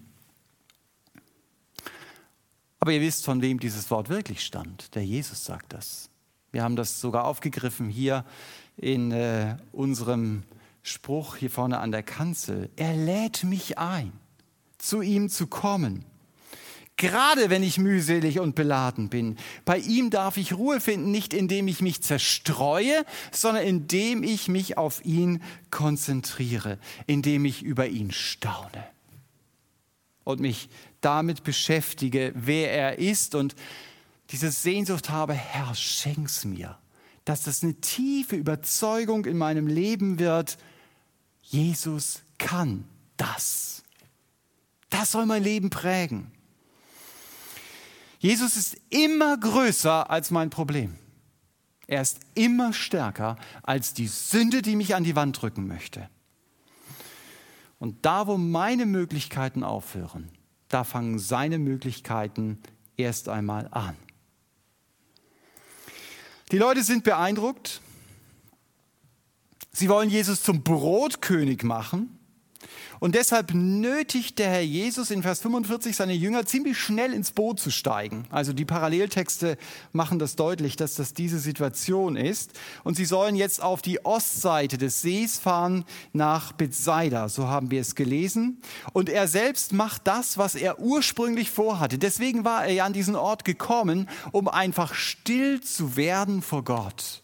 Aber 2.78 2.92
ihr 2.92 3.00
wisst, 3.00 3.24
von 3.24 3.42
wem 3.42 3.60
dieses 3.60 3.90
Wort 3.90 4.08
wirklich 4.08 4.42
stammt. 4.42 4.94
Der 4.94 5.04
Jesus 5.04 5.44
sagt 5.44 5.72
das. 5.72 6.08
Wir 6.52 6.62
haben 6.62 6.76
das 6.76 7.00
sogar 7.00 7.24
aufgegriffen 7.24 7.88
hier 7.88 8.24
in 8.76 9.12
äh, 9.12 9.56
unserem 9.72 10.44
Spruch 10.82 11.36
hier 11.36 11.50
vorne 11.50 11.78
an 11.78 11.92
der 11.92 12.02
Kanzel. 12.02 12.70
Er 12.76 12.96
lädt 12.96 13.44
mich 13.44 13.78
ein, 13.78 14.12
zu 14.78 15.02
ihm 15.02 15.28
zu 15.28 15.46
kommen. 15.46 16.04
Gerade 17.00 17.48
wenn 17.48 17.62
ich 17.62 17.78
mühselig 17.78 18.40
und 18.40 18.54
beladen 18.54 19.08
bin. 19.08 19.38
Bei 19.64 19.78
ihm 19.78 20.10
darf 20.10 20.36
ich 20.36 20.52
Ruhe 20.52 20.82
finden, 20.82 21.10
nicht 21.10 21.32
indem 21.32 21.66
ich 21.66 21.80
mich 21.80 22.02
zerstreue, 22.02 23.06
sondern 23.32 23.64
indem 23.64 24.22
ich 24.22 24.48
mich 24.48 24.76
auf 24.76 25.02
ihn 25.02 25.42
konzentriere, 25.70 26.76
indem 27.06 27.46
ich 27.46 27.62
über 27.62 27.86
ihn 27.88 28.10
staune 28.12 28.84
und 30.24 30.40
mich 30.40 30.68
damit 31.00 31.42
beschäftige, 31.42 32.34
wer 32.34 32.70
er 32.70 32.98
ist 32.98 33.34
und 33.34 33.56
diese 34.28 34.50
Sehnsucht 34.50 35.08
habe, 35.08 35.32
Herr, 35.32 35.74
schenk's 35.74 36.44
mir, 36.44 36.76
dass 37.24 37.44
das 37.44 37.62
eine 37.62 37.80
tiefe 37.80 38.36
Überzeugung 38.36 39.24
in 39.24 39.38
meinem 39.38 39.68
Leben 39.68 40.18
wird, 40.18 40.58
Jesus 41.40 42.20
kann 42.36 42.84
das. 43.16 43.84
Das 44.90 45.12
soll 45.12 45.24
mein 45.24 45.42
Leben 45.42 45.70
prägen. 45.70 46.30
Jesus 48.20 48.56
ist 48.58 48.76
immer 48.90 49.36
größer 49.38 50.10
als 50.10 50.30
mein 50.30 50.50
Problem. 50.50 50.94
Er 51.86 52.02
ist 52.02 52.20
immer 52.34 52.72
stärker 52.74 53.36
als 53.62 53.94
die 53.94 54.06
Sünde, 54.06 54.60
die 54.62 54.76
mich 54.76 54.94
an 54.94 55.04
die 55.04 55.16
Wand 55.16 55.40
drücken 55.40 55.66
möchte. 55.66 56.08
Und 57.78 58.04
da, 58.04 58.26
wo 58.26 58.36
meine 58.36 58.84
Möglichkeiten 58.84 59.64
aufhören, 59.64 60.30
da 60.68 60.84
fangen 60.84 61.18
seine 61.18 61.58
Möglichkeiten 61.58 62.58
erst 62.98 63.30
einmal 63.30 63.68
an. 63.70 63.96
Die 66.52 66.58
Leute 66.58 66.84
sind 66.84 67.04
beeindruckt. 67.04 67.80
Sie 69.72 69.88
wollen 69.88 70.10
Jesus 70.10 70.42
zum 70.42 70.62
Brotkönig 70.62 71.62
machen. 71.62 72.19
Und 73.00 73.14
deshalb 73.14 73.54
nötigt 73.54 74.38
der 74.38 74.50
Herr 74.50 74.60
Jesus 74.60 75.10
in 75.10 75.22
Vers 75.22 75.40
45 75.40 75.96
seine 75.96 76.12
Jünger 76.12 76.44
ziemlich 76.44 76.78
schnell 76.78 77.14
ins 77.14 77.30
Boot 77.30 77.58
zu 77.58 77.70
steigen. 77.70 78.26
Also 78.30 78.52
die 78.52 78.66
Paralleltexte 78.66 79.56
machen 79.92 80.18
das 80.18 80.36
deutlich, 80.36 80.76
dass 80.76 80.96
das 80.96 81.14
diese 81.14 81.38
Situation 81.38 82.14
ist. 82.14 82.52
Und 82.84 82.96
sie 82.96 83.06
sollen 83.06 83.36
jetzt 83.36 83.62
auf 83.62 83.80
die 83.80 84.04
Ostseite 84.04 84.76
des 84.76 85.00
Sees 85.00 85.38
fahren 85.38 85.86
nach 86.12 86.52
Bethsaida. 86.52 87.30
So 87.30 87.48
haben 87.48 87.70
wir 87.70 87.80
es 87.80 87.94
gelesen. 87.94 88.60
Und 88.92 89.08
er 89.08 89.28
selbst 89.28 89.72
macht 89.72 90.06
das, 90.06 90.36
was 90.36 90.54
er 90.54 90.78
ursprünglich 90.78 91.50
vorhatte. 91.50 91.96
Deswegen 91.96 92.44
war 92.44 92.66
er 92.66 92.72
ja 92.74 92.84
an 92.84 92.92
diesen 92.92 93.16
Ort 93.16 93.46
gekommen, 93.46 94.10
um 94.30 94.46
einfach 94.46 94.92
still 94.92 95.62
zu 95.62 95.96
werden 95.96 96.42
vor 96.42 96.64
Gott. 96.64 97.22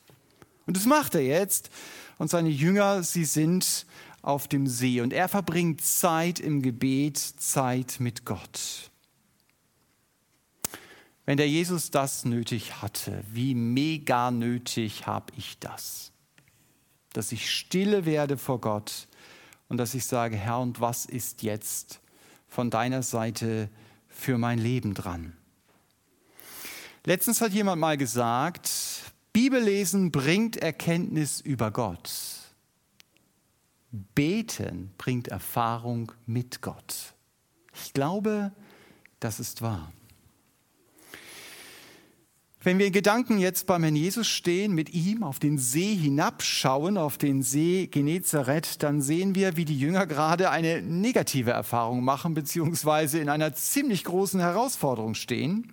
Und 0.67 0.79
das 0.79 0.87
macht 0.87 1.15
er 1.15 1.23
jetzt. 1.23 1.69
Und 2.17 2.31
seine 2.31 2.49
Jünger, 2.49 3.03
sie 3.03 3.27
sind 3.27 3.85
auf 4.27 4.49
dem 4.49 4.67
See 4.67 5.01
und 5.01 5.13
er 5.13 5.29
verbringt 5.29 5.81
Zeit 5.83 6.41
im 6.41 6.61
Gebet, 6.61 7.17
Zeit 7.17 8.01
mit 8.01 8.25
Gott. 8.25 8.91
Wenn 11.25 11.37
der 11.37 11.49
Jesus 11.49 11.91
das 11.91 12.25
nötig 12.25 12.83
hatte, 12.83 13.23
wie 13.33 13.55
mega 13.55 14.33
nötig 14.33 15.07
habe 15.07 15.33
ich 15.37 15.59
das? 15.61 16.11
Dass 17.13 17.31
ich 17.31 17.51
stille 17.51 18.05
werde 18.05 18.37
vor 18.37 18.61
Gott 18.61 19.07
und 19.69 19.77
dass 19.77 19.95
ich 19.95 20.05
sage, 20.05 20.37
Herr, 20.37 20.59
und 20.59 20.81
was 20.81 21.07
ist 21.07 21.43
jetzt 21.43 22.01
von 22.49 22.69
deiner 22.69 23.05
Seite 23.05 23.71
für 24.09 24.39
mein 24.39 24.59
Leben 24.59 24.95
dran? 24.95 25.37
Letztens 27.05 27.41
hat 27.41 27.53
jemand 27.53 27.81
mal 27.81 27.97
gesagt, 27.97 28.71
Bibellesen 29.33 30.11
bringt 30.11 30.57
Erkenntnis 30.57 31.41
über 31.41 31.71
Gott. 31.71 32.36
Beten 34.15 34.93
bringt 34.99 35.29
Erfahrung 35.29 36.13
mit 36.27 36.63
Gott. 36.63 37.15
Ich 37.75 37.93
glaube, 37.93 38.53
das 39.21 39.41
ist 39.41 39.63
wahr. 39.63 39.93
Wenn 42.67 42.81
wir 42.81 42.87
in 42.87 42.93
Gedanken 42.93 43.39
jetzt 43.39 43.69
beim 43.69 43.85
Herrn 43.85 43.95
Jesus 43.95 44.27
stehen, 44.27 44.73
mit 44.73 44.93
ihm 44.93 45.23
auf 45.23 45.39
den 45.39 45.57
See 45.57 45.95
hinabschauen, 45.95 46.99
auf 46.99 47.17
den 47.17 47.43
See 47.43 47.87
Genezareth, 47.87 48.83
dann 48.83 49.01
sehen 49.01 49.37
wir, 49.37 49.57
wie 49.57 49.65
die 49.65 49.79
Jünger 49.79 50.05
gerade 50.05 50.51
eine 50.51 50.83
negative 50.83 51.53
Erfahrung 51.53 52.03
machen, 52.03 52.35
beziehungsweise 52.35 53.21
in 53.21 53.29
einer 53.29 53.55
ziemlich 53.55 54.03
großen 54.03 54.41
Herausforderung 54.41 55.15
stehen. 55.15 55.73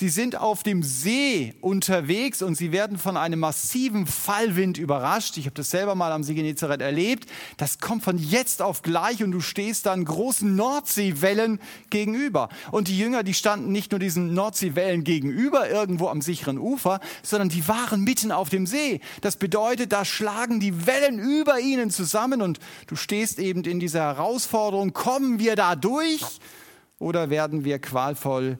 Sie 0.00 0.08
sind 0.08 0.34
auf 0.34 0.62
dem 0.62 0.82
See 0.82 1.52
unterwegs 1.60 2.40
und 2.40 2.54
sie 2.54 2.72
werden 2.72 2.96
von 2.96 3.18
einem 3.18 3.40
massiven 3.40 4.06
Fallwind 4.06 4.78
überrascht. 4.78 5.36
Ich 5.36 5.44
habe 5.44 5.54
das 5.54 5.68
selber 5.68 5.94
mal 5.94 6.10
am 6.10 6.22
See 6.22 6.32
Genezareth 6.32 6.80
erlebt. 6.80 7.28
Das 7.58 7.80
kommt 7.80 8.02
von 8.02 8.16
jetzt 8.16 8.62
auf 8.62 8.80
gleich 8.80 9.22
und 9.22 9.30
du 9.30 9.40
stehst 9.40 9.84
dann 9.84 10.06
großen 10.06 10.56
Nordseewellen 10.56 11.60
gegenüber. 11.90 12.48
Und 12.70 12.88
die 12.88 12.98
Jünger, 12.98 13.22
die 13.22 13.34
standen 13.34 13.72
nicht 13.72 13.90
nur 13.90 13.98
diesen 13.98 14.32
Nordseewellen 14.32 15.04
gegenüber 15.04 15.68
irgendwo 15.68 16.08
am 16.08 16.22
sicheren 16.22 16.56
Ufer, 16.56 17.00
sondern 17.22 17.50
die 17.50 17.68
waren 17.68 18.02
mitten 18.02 18.32
auf 18.32 18.48
dem 18.48 18.66
See. 18.66 19.02
Das 19.20 19.36
bedeutet, 19.36 19.92
da 19.92 20.06
schlagen 20.06 20.60
die 20.60 20.86
Wellen 20.86 21.18
über 21.18 21.60
ihnen 21.60 21.90
zusammen 21.90 22.40
und 22.40 22.58
du 22.86 22.96
stehst 22.96 23.38
eben 23.38 23.64
in 23.64 23.80
dieser 23.80 24.00
Herausforderung, 24.00 24.94
kommen 24.94 25.38
wir 25.38 25.56
da 25.56 25.76
durch 25.76 26.24
oder 26.98 27.28
werden 27.28 27.66
wir 27.66 27.78
qualvoll 27.78 28.58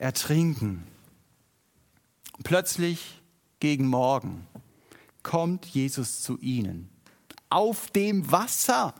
ertrinken. 0.00 0.86
Plötzlich 2.42 3.20
gegen 3.60 3.86
Morgen 3.86 4.46
kommt 5.22 5.66
Jesus 5.66 6.22
zu 6.22 6.38
ihnen 6.38 6.88
auf 7.50 7.90
dem 7.90 8.30
Wasser. 8.30 8.94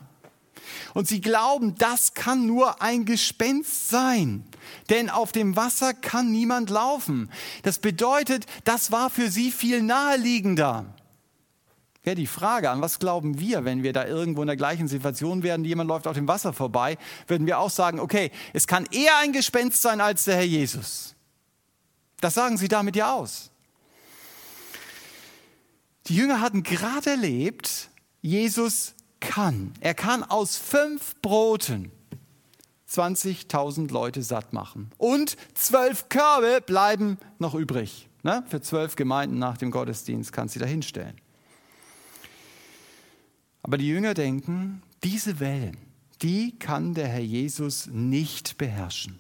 Und 0.92 1.08
sie 1.08 1.20
glauben, 1.20 1.74
das 1.76 2.14
kann 2.14 2.46
nur 2.46 2.82
ein 2.82 3.04
Gespenst 3.04 3.88
sein, 3.88 4.44
denn 4.90 5.08
auf 5.08 5.32
dem 5.32 5.56
Wasser 5.56 5.94
kann 5.94 6.30
niemand 6.30 6.68
laufen. 6.68 7.30
Das 7.62 7.78
bedeutet, 7.78 8.44
das 8.64 8.92
war 8.92 9.08
für 9.08 9.30
sie 9.30 9.50
viel 9.50 9.82
naheliegender. 9.82 10.94
Wäre 12.02 12.16
die 12.16 12.26
Frage, 12.26 12.70
an 12.70 12.80
was 12.80 12.98
glauben 12.98 13.38
wir, 13.38 13.64
wenn 13.64 13.82
wir 13.82 13.92
da 13.92 14.06
irgendwo 14.06 14.40
in 14.40 14.46
der 14.46 14.56
gleichen 14.56 14.88
Situation 14.88 15.42
wären, 15.42 15.64
jemand 15.64 15.88
läuft 15.88 16.06
auf 16.06 16.14
dem 16.14 16.28
Wasser 16.28 16.52
vorbei, 16.52 16.96
würden 17.26 17.46
wir 17.46 17.58
auch 17.58 17.68
sagen, 17.68 18.00
okay, 18.00 18.30
es 18.54 18.66
kann 18.66 18.86
eher 18.90 19.18
ein 19.18 19.32
Gespenst 19.32 19.82
sein 19.82 20.00
als 20.00 20.24
der 20.24 20.36
Herr 20.36 20.44
Jesus. 20.44 21.14
Das 22.20 22.34
sagen 22.34 22.56
sie 22.56 22.68
damit 22.68 22.96
ja 22.96 23.14
aus. 23.14 23.50
Die 26.06 26.16
Jünger 26.16 26.40
hatten 26.40 26.62
gerade 26.62 27.10
erlebt, 27.10 27.90
Jesus 28.22 28.94
kann. 29.20 29.74
Er 29.80 29.94
kann 29.94 30.24
aus 30.24 30.56
fünf 30.56 31.14
Broten 31.20 31.92
20.000 32.90 33.92
Leute 33.92 34.22
satt 34.22 34.52
machen. 34.52 34.90
Und 34.98 35.36
zwölf 35.54 36.08
Körbe 36.08 36.60
bleiben 36.60 37.18
noch 37.38 37.54
übrig. 37.54 38.08
Ne? 38.22 38.42
Für 38.48 38.60
zwölf 38.60 38.96
Gemeinden 38.96 39.38
nach 39.38 39.58
dem 39.58 39.70
Gottesdienst 39.70 40.32
kannst 40.32 40.56
du 40.56 40.60
da 40.60 40.66
hinstellen. 40.66 41.14
Aber 43.62 43.78
die 43.78 43.88
Jünger 43.88 44.14
denken, 44.14 44.82
diese 45.02 45.40
Wellen, 45.40 45.76
die 46.22 46.58
kann 46.58 46.94
der 46.94 47.08
Herr 47.08 47.20
Jesus 47.20 47.86
nicht 47.86 48.58
beherrschen. 48.58 49.18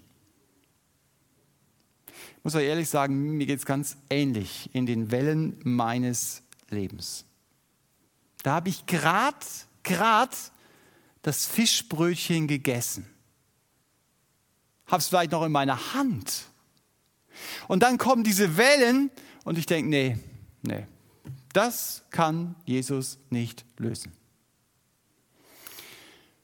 Ich 2.38 2.44
muss 2.44 2.54
euch 2.54 2.64
ehrlich 2.64 2.88
sagen, 2.88 3.36
mir 3.36 3.46
geht 3.46 3.58
es 3.58 3.66
ganz 3.66 3.96
ähnlich 4.08 4.70
in 4.72 4.86
den 4.86 5.10
Wellen 5.10 5.58
meines 5.62 6.42
Lebens. 6.70 7.26
Da 8.42 8.54
habe 8.54 8.70
ich 8.70 8.86
gerade, 8.86 9.36
gerade 9.82 10.36
das 11.22 11.46
Fischbrötchen 11.46 12.46
gegessen. 12.46 13.06
Habe 14.86 15.00
es 15.00 15.08
vielleicht 15.08 15.32
noch 15.32 15.44
in 15.44 15.52
meiner 15.52 15.92
Hand. 15.94 16.44
Und 17.68 17.82
dann 17.82 17.98
kommen 17.98 18.24
diese 18.24 18.56
Wellen 18.56 19.10
und 19.44 19.58
ich 19.58 19.66
denke, 19.66 19.90
nee, 19.90 20.18
nee, 20.62 20.86
das 21.52 22.02
kann 22.10 22.54
Jesus 22.64 23.18
nicht 23.28 23.64
lösen. 23.76 24.12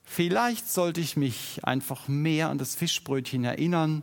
Vielleicht 0.07 0.71
sollte 0.71 1.03
ich 1.03 1.19
mich 1.19 1.61
einfach 1.65 2.09
mehr 2.09 2.49
an 2.49 2.57
das 2.57 2.75
Fischbrötchen 2.75 3.45
erinnern, 3.45 4.03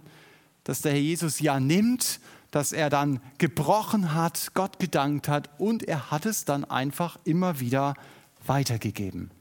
das 0.64 0.82
der 0.82 0.92
Herr 0.92 1.00
Jesus 1.00 1.40
ja 1.40 1.60
nimmt 1.60 2.20
dass 2.54 2.72
er 2.72 2.92
dann 2.92 3.20
gebrochen 3.40 4.14
hat, 4.14 4.52
Gott 4.54 4.78
gedankt 4.78 5.28
hat 5.28 5.50
und 5.60 5.82
er 5.82 6.12
hat 6.12 6.28
es 6.28 6.46
dann 6.46 6.64
einfach 6.64 7.18
immer 7.24 7.60
wieder 7.60 7.96
weitergegeben. 8.46 9.32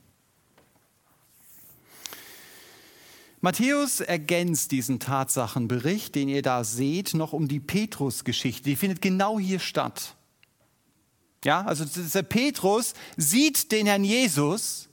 Matthäus 3.42 4.00
ergänzt 4.00 4.72
diesen 4.72 4.98
Tatsachenbericht, 4.98 6.14
den 6.14 6.30
ihr 6.30 6.40
da 6.40 6.64
seht, 6.64 7.12
noch 7.12 7.34
um 7.34 7.48
die 7.48 7.60
Petrus-Geschichte. 7.60 8.62
Die 8.62 8.76
findet 8.76 9.02
genau 9.02 9.38
hier 9.38 9.58
statt. 9.58 10.16
Ja, 11.44 11.62
also 11.66 11.84
der 11.84 12.22
Petrus 12.22 12.94
sieht 13.18 13.72
den 13.72 13.86
Herrn 13.86 14.04
Jesus 14.04 14.88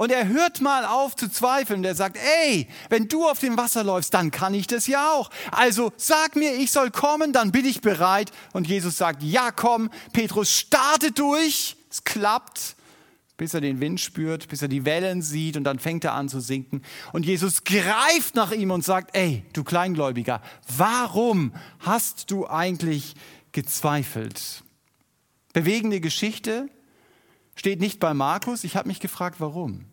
und 0.00 0.10
er 0.10 0.28
hört 0.28 0.62
mal 0.62 0.86
auf 0.86 1.14
zu 1.14 1.30
zweifeln. 1.30 1.82
Der 1.82 1.94
sagt, 1.94 2.16
ey, 2.42 2.66
wenn 2.88 3.06
du 3.06 3.28
auf 3.28 3.38
dem 3.38 3.58
Wasser 3.58 3.84
läufst, 3.84 4.14
dann 4.14 4.30
kann 4.30 4.54
ich 4.54 4.66
das 4.66 4.86
ja 4.86 5.12
auch. 5.12 5.28
Also 5.50 5.92
sag 5.98 6.36
mir, 6.36 6.54
ich 6.54 6.72
soll 6.72 6.90
kommen, 6.90 7.34
dann 7.34 7.52
bin 7.52 7.66
ich 7.66 7.82
bereit. 7.82 8.32
Und 8.54 8.66
Jesus 8.66 8.96
sagt, 8.96 9.22
ja, 9.22 9.50
komm. 9.50 9.90
Petrus 10.14 10.56
startet 10.56 11.18
durch. 11.18 11.76
Es 11.90 12.02
klappt 12.02 12.76
bis 13.36 13.52
er 13.54 13.60
den 13.60 13.80
Wind 13.80 14.00
spürt, 14.00 14.48
bis 14.48 14.60
er 14.60 14.68
die 14.68 14.84
Wellen 14.86 15.22
sieht 15.22 15.56
und 15.56 15.64
dann 15.64 15.78
fängt 15.78 16.04
er 16.04 16.12
an 16.12 16.28
zu 16.28 16.40
sinken. 16.40 16.82
Und 17.12 17.24
Jesus 17.24 17.64
greift 17.64 18.34
nach 18.34 18.52
ihm 18.52 18.70
und 18.70 18.84
sagt, 18.84 19.16
ey, 19.16 19.44
du 19.54 19.64
Kleingläubiger, 19.64 20.42
warum 20.76 21.54
hast 21.78 22.30
du 22.30 22.46
eigentlich 22.46 23.14
gezweifelt? 23.52 24.62
Bewegende 25.54 26.00
Geschichte, 26.00 26.68
steht 27.54 27.80
nicht 27.80 28.00
bei 28.00 28.14
Markus. 28.14 28.64
Ich 28.64 28.76
habe 28.76 28.88
mich 28.88 29.00
gefragt, 29.00 29.36
warum. 29.38 29.89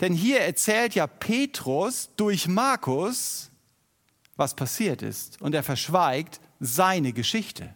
Denn 0.00 0.12
hier 0.12 0.40
erzählt 0.40 0.94
ja 0.94 1.06
Petrus 1.06 2.10
durch 2.16 2.48
Markus, 2.48 3.50
was 4.36 4.54
passiert 4.54 5.02
ist. 5.02 5.40
Und 5.40 5.54
er 5.54 5.62
verschweigt 5.62 6.40
seine 6.60 7.12
Geschichte. 7.12 7.74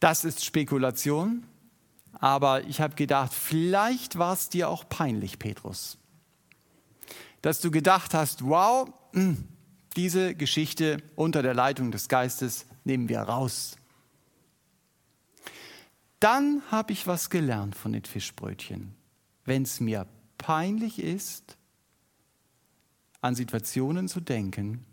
Das 0.00 0.24
ist 0.24 0.44
Spekulation, 0.44 1.46
aber 2.12 2.64
ich 2.64 2.80
habe 2.80 2.94
gedacht, 2.94 3.32
vielleicht 3.32 4.18
war 4.18 4.34
es 4.34 4.48
dir 4.50 4.68
auch 4.68 4.88
peinlich, 4.88 5.38
Petrus, 5.38 5.98
dass 7.40 7.60
du 7.60 7.70
gedacht 7.70 8.12
hast, 8.12 8.44
wow, 8.44 8.88
hm, 9.12 9.48
diese 9.96 10.34
Geschichte 10.34 10.98
unter 11.16 11.42
der 11.42 11.54
Leitung 11.54 11.90
des 11.90 12.08
Geistes 12.08 12.66
nehmen 12.84 13.08
wir 13.08 13.20
raus. 13.20 13.76
Dann 16.24 16.62
habe 16.70 16.94
ich 16.94 17.06
was 17.06 17.28
gelernt 17.28 17.74
von 17.74 17.92
den 17.92 18.06
Fischbrötchen. 18.06 18.94
Wenn 19.44 19.64
es 19.64 19.80
mir 19.80 20.06
peinlich 20.38 20.98
ist, 20.98 21.58
an 23.20 23.34
Situationen 23.34 24.08
zu 24.08 24.22
denken, 24.22 24.86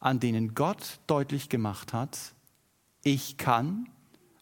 an 0.00 0.18
denen 0.18 0.56
Gott 0.56 0.98
deutlich 1.06 1.50
gemacht 1.50 1.92
hat, 1.92 2.18
ich 3.04 3.36
kann 3.36 3.88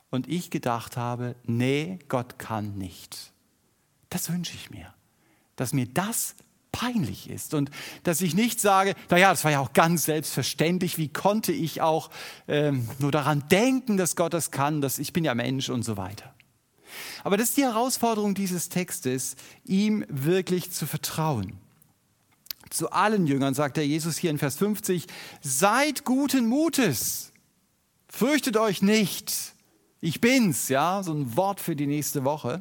und 0.09 0.28
ich 0.28 0.48
gedacht 0.48 0.96
habe, 0.96 1.37
nee, 1.44 1.98
Gott 2.09 2.38
kann 2.38 2.78
nicht. 2.78 3.31
Das 4.09 4.33
wünsche 4.33 4.55
ich 4.55 4.70
mir, 4.70 4.94
dass 5.57 5.74
mir 5.74 5.85
das 5.85 6.37
peinlich 6.72 7.30
ist 7.30 7.54
und 7.54 7.70
dass 8.02 8.20
ich 8.20 8.35
nicht 8.35 8.61
sage, 8.61 8.94
naja, 9.11 9.30
das 9.30 9.44
war 9.44 9.50
ja 9.50 9.61
auch 9.61 9.72
ganz 9.72 10.06
selbstverständlich, 10.06 10.98
wie 10.98 11.08
konnte 11.08 11.52
ich 11.52 11.80
auch 11.80 12.11
ähm, 12.48 12.88
nur 12.98 13.12
daran 13.12 13.44
denken, 13.50 13.96
dass 13.96 14.16
Gott 14.16 14.35
das 14.35 14.50
kann, 14.50 14.80
dass 14.80 14.98
ich 14.98 15.12
bin 15.12 15.24
ja 15.24 15.35
Mensch 15.35 15.68
und 15.68 15.85
so 15.85 15.96
weiter. 15.96 16.35
Aber 17.24 17.37
das 17.37 17.50
ist 17.50 17.56
die 17.56 17.62
Herausforderung 17.62 18.35
dieses 18.35 18.68
Textes, 18.68 19.37
ihm 19.64 20.04
wirklich 20.08 20.72
zu 20.72 20.87
vertrauen. 20.87 21.58
Zu 22.70 22.90
allen 22.90 23.26
Jüngern 23.26 23.54
sagt 23.54 23.76
der 23.76 23.87
Jesus 23.87 24.16
hier 24.16 24.30
in 24.30 24.38
Vers 24.38 24.56
50, 24.56 25.06
seid 25.42 26.04
guten 26.04 26.46
Mutes, 26.46 27.32
fürchtet 28.08 28.56
euch 28.56 28.82
nicht, 28.82 29.54
ich 30.00 30.20
bin's, 30.20 30.68
ja, 30.68 31.02
so 31.02 31.12
ein 31.12 31.37
Wort 31.37 31.61
für 31.61 31.76
die 31.76 31.87
nächste 31.87 32.24
Woche. 32.24 32.61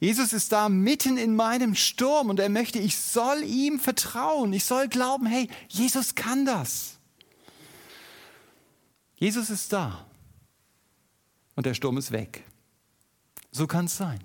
Jesus 0.00 0.32
ist 0.32 0.52
da 0.52 0.68
mitten 0.68 1.16
in 1.16 1.34
meinem 1.34 1.74
Sturm 1.74 2.30
und 2.30 2.38
er 2.38 2.48
möchte, 2.48 2.78
ich 2.78 2.96
soll 2.96 3.42
ihm 3.42 3.80
vertrauen. 3.80 4.52
Ich 4.52 4.64
soll 4.64 4.88
glauben, 4.88 5.26
hey, 5.26 5.48
Jesus 5.68 6.14
kann 6.14 6.44
das. 6.44 6.98
Jesus 9.16 9.50
ist 9.50 9.72
da 9.72 10.06
und 11.56 11.66
der 11.66 11.74
Sturm 11.74 11.98
ist 11.98 12.12
weg. 12.12 12.44
So 13.50 13.66
kann 13.66 13.86
es 13.86 13.96
sein. 13.96 14.20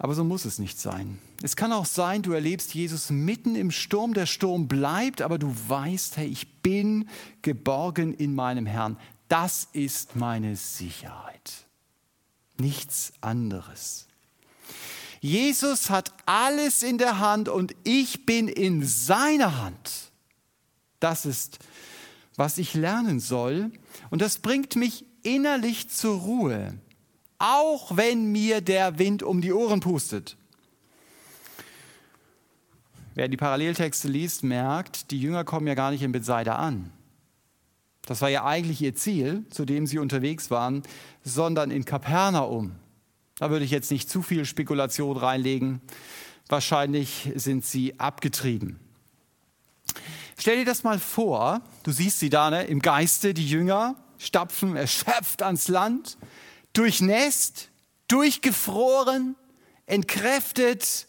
Aber 0.00 0.14
so 0.14 0.24
muss 0.24 0.44
es 0.44 0.58
nicht 0.58 0.80
sein. 0.80 1.18
Es 1.42 1.54
kann 1.54 1.72
auch 1.72 1.86
sein, 1.86 2.22
du 2.22 2.32
erlebst 2.32 2.74
Jesus 2.74 3.10
mitten 3.10 3.54
im 3.54 3.70
Sturm, 3.70 4.14
der 4.14 4.26
Sturm 4.26 4.66
bleibt, 4.66 5.22
aber 5.22 5.38
du 5.38 5.54
weißt, 5.68 6.16
hey, 6.16 6.26
ich 6.26 6.62
bin 6.62 7.08
geborgen 7.42 8.12
in 8.12 8.34
meinem 8.34 8.66
Herrn. 8.66 8.96
Das 9.28 9.68
ist 9.72 10.16
meine 10.16 10.56
Sicherheit 10.56 11.67
nichts 12.60 13.12
anderes. 13.20 14.06
Jesus 15.20 15.90
hat 15.90 16.12
alles 16.26 16.82
in 16.82 16.98
der 16.98 17.18
Hand 17.18 17.48
und 17.48 17.74
ich 17.84 18.24
bin 18.24 18.48
in 18.48 18.84
seiner 18.84 19.62
Hand. 19.62 20.10
Das 21.00 21.26
ist, 21.26 21.58
was 22.36 22.58
ich 22.58 22.74
lernen 22.74 23.20
soll. 23.20 23.72
Und 24.10 24.22
das 24.22 24.38
bringt 24.38 24.76
mich 24.76 25.04
innerlich 25.22 25.90
zur 25.90 26.20
Ruhe, 26.20 26.74
auch 27.38 27.96
wenn 27.96 28.30
mir 28.30 28.60
der 28.60 28.98
Wind 28.98 29.22
um 29.22 29.40
die 29.40 29.52
Ohren 29.52 29.80
pustet. 29.80 30.36
Wer 33.14 33.26
die 33.26 33.36
Paralleltexte 33.36 34.06
liest, 34.06 34.44
merkt, 34.44 35.10
die 35.10 35.20
Jünger 35.20 35.42
kommen 35.42 35.66
ja 35.66 35.74
gar 35.74 35.90
nicht 35.90 36.02
in 36.02 36.12
Bethsaida 36.12 36.54
an. 36.54 36.92
Das 38.08 38.22
war 38.22 38.30
ja 38.30 38.46
eigentlich 38.46 38.80
ihr 38.80 38.94
Ziel, 38.94 39.44
zu 39.50 39.66
dem 39.66 39.86
sie 39.86 39.98
unterwegs 39.98 40.50
waren, 40.50 40.82
sondern 41.24 41.70
in 41.70 41.84
Kapernaum. 41.84 42.74
Da 43.36 43.50
würde 43.50 43.66
ich 43.66 43.70
jetzt 43.70 43.90
nicht 43.90 44.08
zu 44.08 44.22
viel 44.22 44.46
Spekulation 44.46 45.18
reinlegen. 45.18 45.82
Wahrscheinlich 46.48 47.30
sind 47.34 47.66
sie 47.66 48.00
abgetrieben. 48.00 48.80
Stell 50.38 50.56
dir 50.56 50.64
das 50.64 50.84
mal 50.84 50.98
vor, 50.98 51.60
du 51.82 51.92
siehst 51.92 52.18
sie 52.18 52.30
da 52.30 52.48
ne, 52.48 52.64
im 52.64 52.80
Geiste, 52.80 53.34
die 53.34 53.46
Jünger 53.46 53.94
stapfen 54.16 54.74
erschöpft 54.74 55.42
ans 55.42 55.68
Land, 55.68 56.16
durchnässt, 56.72 57.68
durchgefroren, 58.08 59.36
entkräftet. 59.84 61.08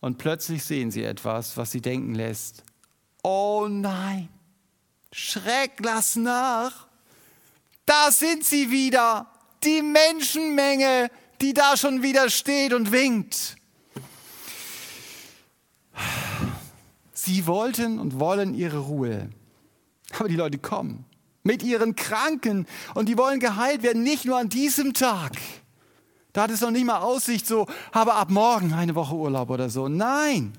Und 0.00 0.18
plötzlich 0.18 0.64
sehen 0.64 0.90
sie 0.90 1.04
etwas, 1.04 1.56
was 1.56 1.70
sie 1.70 1.80
denken 1.80 2.16
lässt, 2.16 2.64
Oh 3.22 3.68
nein, 3.70 4.28
Schreck, 5.12 5.72
lass 5.80 6.16
nach. 6.16 6.86
Da 7.86 8.10
sind 8.10 8.44
sie 8.44 8.70
wieder, 8.70 9.26
die 9.64 9.82
Menschenmenge, 9.82 11.10
die 11.40 11.54
da 11.54 11.76
schon 11.76 12.02
wieder 12.02 12.30
steht 12.30 12.72
und 12.72 12.92
winkt. 12.92 13.56
Sie 17.12 17.46
wollten 17.46 17.98
und 17.98 18.18
wollen 18.20 18.54
ihre 18.54 18.78
Ruhe. 18.78 19.28
Aber 20.18 20.28
die 20.28 20.36
Leute 20.36 20.58
kommen 20.58 21.04
mit 21.42 21.62
ihren 21.62 21.96
Kranken 21.96 22.66
und 22.94 23.08
die 23.08 23.16
wollen 23.16 23.40
geheilt 23.40 23.82
werden, 23.82 24.02
nicht 24.02 24.24
nur 24.24 24.38
an 24.38 24.48
diesem 24.48 24.94
Tag. 24.94 25.32
Da 26.32 26.42
hat 26.42 26.50
es 26.50 26.60
noch 26.60 26.70
nicht 26.70 26.84
mal 26.84 27.00
Aussicht, 27.00 27.46
so, 27.46 27.66
aber 27.92 28.14
ab 28.14 28.30
morgen 28.30 28.72
eine 28.72 28.94
Woche 28.94 29.14
Urlaub 29.14 29.50
oder 29.50 29.68
so. 29.68 29.88
Nein, 29.88 30.52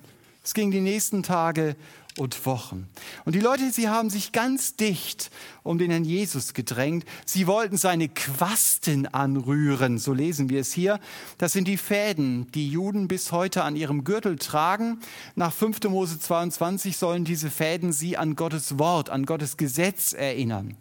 es 0.43 0.53
ging 0.53 0.71
die 0.71 0.81
nächsten 0.81 1.23
Tage 1.23 1.75
und 2.17 2.45
Wochen. 2.45 2.89
Und 3.25 3.35
die 3.35 3.39
Leute, 3.39 3.71
sie 3.71 3.89
haben 3.89 4.09
sich 4.09 4.31
ganz 4.31 4.75
dicht 4.75 5.31
um 5.63 5.77
den 5.77 5.91
Herrn 5.91 6.03
Jesus 6.03 6.53
gedrängt. 6.53 7.05
Sie 7.25 7.47
wollten 7.47 7.77
seine 7.77 8.09
Quasten 8.09 9.07
anrühren, 9.07 9.97
so 9.97 10.13
lesen 10.13 10.49
wir 10.49 10.59
es 10.59 10.73
hier. 10.73 10.99
Das 11.37 11.53
sind 11.53 11.67
die 11.67 11.77
Fäden, 11.77 12.51
die 12.51 12.69
Juden 12.69 13.07
bis 13.07 13.31
heute 13.31 13.63
an 13.63 13.75
ihrem 13.75 14.03
Gürtel 14.03 14.37
tragen. 14.37 14.99
Nach 15.35 15.53
5. 15.53 15.83
Mose 15.89 16.19
22 16.19 16.97
sollen 16.97 17.25
diese 17.25 17.49
Fäden 17.49 17.93
sie 17.93 18.17
an 18.17 18.35
Gottes 18.35 18.77
Wort, 18.77 19.09
an 19.09 19.25
Gottes 19.25 19.57
Gesetz 19.57 20.13
erinnern. 20.13 20.75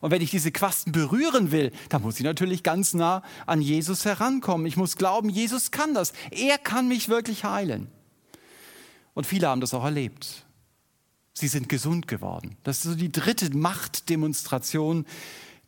Und 0.00 0.10
wenn 0.10 0.22
ich 0.22 0.30
diese 0.30 0.52
Quasten 0.52 0.92
berühren 0.92 1.50
will, 1.52 1.72
dann 1.88 2.02
muss 2.02 2.18
ich 2.18 2.24
natürlich 2.24 2.62
ganz 2.62 2.94
nah 2.94 3.22
an 3.46 3.62
Jesus 3.62 4.04
herankommen. 4.04 4.66
Ich 4.66 4.76
muss 4.76 4.96
glauben, 4.96 5.30
Jesus 5.30 5.70
kann 5.70 5.94
das. 5.94 6.12
Er 6.30 6.58
kann 6.58 6.86
mich 6.86 7.08
wirklich 7.08 7.44
heilen. 7.44 7.90
Und 9.16 9.26
viele 9.26 9.48
haben 9.48 9.62
das 9.62 9.72
auch 9.72 9.82
erlebt. 9.82 10.44
Sie 11.32 11.48
sind 11.48 11.70
gesund 11.70 12.06
geworden. 12.06 12.58
Das 12.64 12.76
ist 12.76 12.82
so 12.82 12.94
die 12.94 13.10
dritte 13.10 13.48
Machtdemonstration 13.56 15.06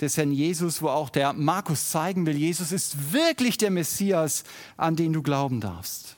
des 0.03 0.19
Herrn 0.19 0.33
Jesus, 0.33 0.83
wo 0.83 0.89
auch 0.89 1.09
der 1.09 1.33
Markus 1.33 1.89
zeigen 1.89 2.27
will, 2.27 2.37
Jesus 2.37 2.73
ist 2.73 3.15
wirklich 3.15 3.57
der 3.57 3.71
Messias, 3.71 4.45
an 4.77 4.97
den 4.97 5.15
du 5.15 5.23
glauben 5.23 5.63
darfst. 5.63 6.17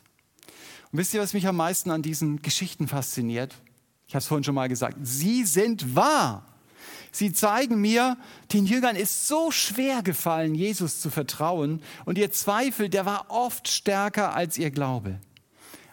Und 0.91 0.99
wisst 0.99 1.15
ihr, 1.15 1.21
was 1.21 1.33
mich 1.33 1.47
am 1.47 1.55
meisten 1.55 1.93
an 1.93 2.03
diesen 2.03 2.43
Geschichten 2.43 2.89
fasziniert? 2.89 3.55
Ich 4.09 4.15
habe 4.17 4.23
es 4.23 4.27
vorhin 4.27 4.43
schon 4.43 4.57
mal 4.57 4.69
gesagt. 4.69 4.97
Sie 5.01 5.45
sind 5.45 5.95
wahr. 5.95 6.45
Sie 7.13 7.33
zeigen 7.33 7.81
mir, 7.81 8.17
den 8.53 8.67
Jüngern 8.67 8.97
ist 8.97 9.29
so 9.29 9.53
schwer 9.53 10.03
gefallen, 10.03 10.57
Jesus 10.57 11.01
zu 11.01 11.11
vertrauen. 11.11 11.81
Und 12.07 12.19
ihr 12.19 12.33
Zweifel, 12.33 12.89
der 12.89 13.07
war 13.07 13.27
oft 13.29 13.69
stärker 13.69 14.35
als 14.35 14.59
ihr 14.59 14.73
Glaube 14.73 15.21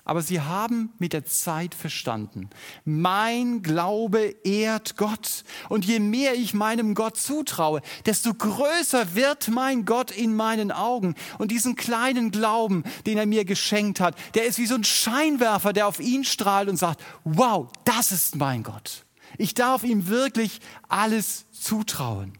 aber 0.07 0.21
sie 0.21 0.39
haben 0.39 0.93
mit 0.99 1.11
der 1.11 1.25
Zeit 1.25 1.75
verstanden. 1.75 2.49
Mein 2.85 3.61
Glaube 3.61 4.35
ehrt 4.45 4.95
Gott. 4.95 5.43
Und 5.67 5.83
je 5.83 5.99
mehr 5.99 6.33
ich 6.33 6.53
meinem 6.53 6.95
Gott 6.95 7.17
zutraue, 7.17 7.81
desto 8.05 8.33
größer 8.33 9.15
wird 9.15 9.49
mein 9.49 9.83
Gott 9.83 10.11
in 10.11 10.33
meinen 10.33 10.71
Augen. 10.71 11.15
Und 11.39 11.51
diesen 11.51 11.75
kleinen 11.75 12.31
Glauben, 12.31 12.85
den 13.05 13.17
er 13.17 13.25
mir 13.25 13.43
geschenkt 13.43 13.99
hat, 13.99 14.15
der 14.33 14.45
ist 14.45 14.59
wie 14.59 14.65
so 14.65 14.75
ein 14.75 14.85
Scheinwerfer, 14.85 15.73
der 15.73 15.87
auf 15.87 15.99
ihn 15.99 16.23
strahlt 16.23 16.69
und 16.69 16.77
sagt, 16.77 17.03
wow, 17.25 17.67
das 17.83 18.13
ist 18.13 18.37
mein 18.37 18.63
Gott. 18.63 19.03
Ich 19.37 19.55
darf 19.55 19.83
ihm 19.83 20.07
wirklich 20.07 20.61
alles 20.87 21.51
zutrauen. 21.51 22.31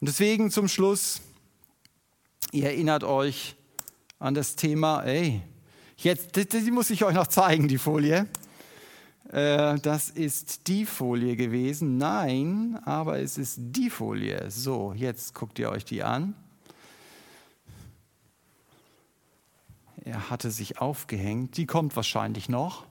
Und 0.00 0.08
deswegen 0.08 0.50
zum 0.50 0.66
Schluss, 0.66 1.20
ihr 2.50 2.64
erinnert 2.64 3.04
euch 3.04 3.54
an 4.18 4.34
das 4.34 4.56
Thema, 4.56 5.04
ey, 5.04 5.42
Jetzt, 6.02 6.34
die 6.34 6.70
muss 6.70 6.88
ich 6.88 7.04
euch 7.04 7.14
noch 7.14 7.26
zeigen, 7.26 7.68
die 7.68 7.76
Folie. 7.76 8.26
Äh, 9.30 9.78
das 9.80 10.08
ist 10.08 10.66
die 10.66 10.86
Folie 10.86 11.36
gewesen. 11.36 11.98
Nein, 11.98 12.78
aber 12.86 13.20
es 13.20 13.36
ist 13.36 13.56
die 13.58 13.90
Folie. 13.90 14.50
So, 14.50 14.94
jetzt 14.96 15.34
guckt 15.34 15.58
ihr 15.58 15.70
euch 15.70 15.84
die 15.84 16.02
an. 16.02 16.34
Er 20.02 20.30
hatte 20.30 20.50
sich 20.50 20.78
aufgehängt. 20.78 21.58
Die 21.58 21.66
kommt 21.66 21.94
wahrscheinlich 21.96 22.48
noch. 22.48 22.86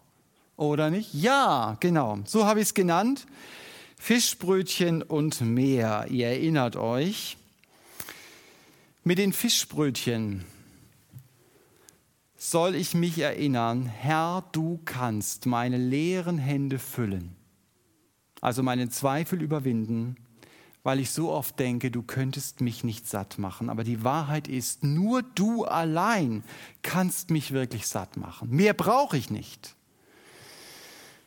Oder 0.56 0.92
nicht? 0.92 1.12
Ja, 1.12 1.78
genau. 1.80 2.20
So 2.26 2.46
habe 2.46 2.60
ich 2.60 2.68
es 2.68 2.74
genannt. 2.76 3.26
Fischbrötchen 3.98 5.02
und 5.02 5.42
Meer. 5.42 6.06
Ihr 6.12 6.28
erinnert 6.28 6.76
euch. 6.76 7.38
Mit 9.04 9.18
den 9.18 9.34
Fischbrötchen 9.34 10.46
soll 12.40 12.74
ich 12.74 12.94
mich 12.94 13.20
erinnern, 13.20 13.86
Herr, 13.86 14.46
du 14.54 14.80
kannst 14.86 15.46
meine 15.46 15.78
leeren 15.78 16.38
Hände 16.38 16.80
füllen, 16.80 17.36
also 18.40 18.64
meine 18.64 18.90
Zweifel 18.90 19.42
überwinden, 19.42 20.16
weil 20.82 21.02
ich 21.02 21.12
so 21.12 21.30
oft 21.32 21.60
denke, 21.60 21.92
du 21.92 22.02
könntest 22.02 22.62
mich 22.62 22.86
nicht 22.86 23.06
satt 23.08 23.38
machen. 23.38 23.70
Aber 23.70 23.84
die 23.84 24.06
Wahrheit 24.06 24.48
ist, 24.48 24.86
nur 24.86 25.22
du 25.22 25.66
allein 25.66 26.46
kannst 26.82 27.30
mich 27.30 27.52
wirklich 27.52 27.86
satt 27.86 28.16
machen. 28.16 28.50
Mehr 28.50 28.74
brauche 28.74 29.18
ich 29.18 29.30
nicht. 29.30 29.76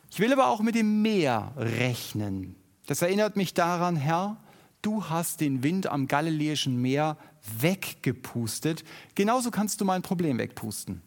Ich 0.09 0.19
will 0.19 0.33
aber 0.33 0.47
auch 0.47 0.61
mit 0.61 0.73
dem 0.73 1.03
Meer 1.03 1.53
rechnen. 1.55 2.55
Das 2.87 3.03
erinnert 3.03 3.35
mich 3.35 3.53
daran, 3.53 3.95
Herr, 3.95 4.37
du 4.81 5.05
hast 5.05 5.39
den 5.39 5.61
Wind 5.61 5.85
am 5.85 6.07
Galiläischen 6.07 6.81
Meer 6.81 7.17
weggepustet. 7.59 8.83
Genauso 9.15 9.51
kannst 9.51 9.81
du 9.81 9.85
mein 9.85 10.01
Problem 10.01 10.37
wegpusten. 10.37 11.01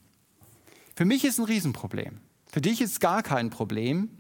Für 0.95 1.05
mich 1.05 1.25
ist 1.25 1.39
ein 1.39 1.45
Riesenproblem. 1.45 2.21
Für 2.47 2.61
dich 2.61 2.81
ist 2.81 3.01
gar 3.01 3.23
kein 3.23 3.51
Problem. 3.51 4.11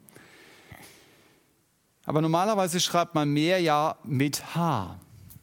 Aber 2.04 2.20
normalerweise 2.20 2.80
schreibt 2.80 3.14
man 3.14 3.30
Meer 3.30 3.60
ja 3.60 3.96
mit 4.04 4.54
H. 4.54 5.00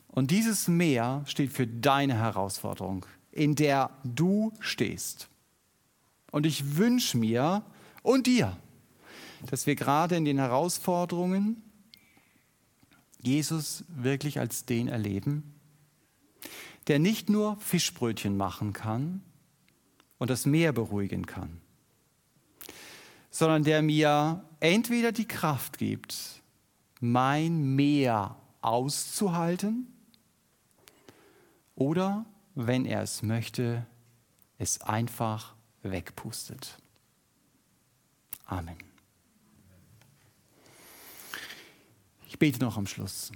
Und 0.07 0.31
dieses 0.31 0.67
Meer 0.67 1.23
steht 1.25 1.51
für 1.51 1.65
deine 1.65 2.15
Herausforderung, 2.15 3.05
in 3.31 3.55
der 3.55 3.89
du 4.03 4.53
stehst. 4.59 5.27
Und 6.31 6.45
ich 6.45 6.77
wünsche 6.77 7.17
mir 7.17 7.63
und 8.03 8.27
dir, 8.27 8.55
dass 9.47 9.65
wir 9.65 9.75
gerade 9.75 10.15
in 10.15 10.25
den 10.25 10.37
Herausforderungen 10.37 11.61
Jesus 13.21 13.85
wirklich 13.87 14.39
als 14.39 14.65
den 14.65 14.87
erleben, 14.87 15.53
der 16.87 16.99
nicht 16.99 17.29
nur 17.29 17.57
Fischbrötchen 17.57 18.35
machen 18.37 18.73
kann 18.73 19.21
und 20.17 20.29
das 20.29 20.45
Meer 20.45 20.73
beruhigen 20.73 21.25
kann, 21.25 21.61
sondern 23.29 23.63
der 23.63 23.81
mir 23.81 24.43
entweder 24.59 25.11
die 25.11 25.27
Kraft 25.27 25.77
gibt, 25.77 26.41
mein 26.99 27.75
Meer 27.75 28.37
auszuhalten 28.61 29.87
oder, 31.75 32.25
wenn 32.55 32.85
er 32.85 33.01
es 33.01 33.23
möchte, 33.23 33.85
es 34.57 34.81
einfach 34.81 35.55
wegpustet. 35.81 36.77
Amen. 38.45 38.77
Ich 42.27 42.39
bete 42.39 42.59
noch 42.59 42.77
am 42.77 42.87
Schluss. 42.87 43.31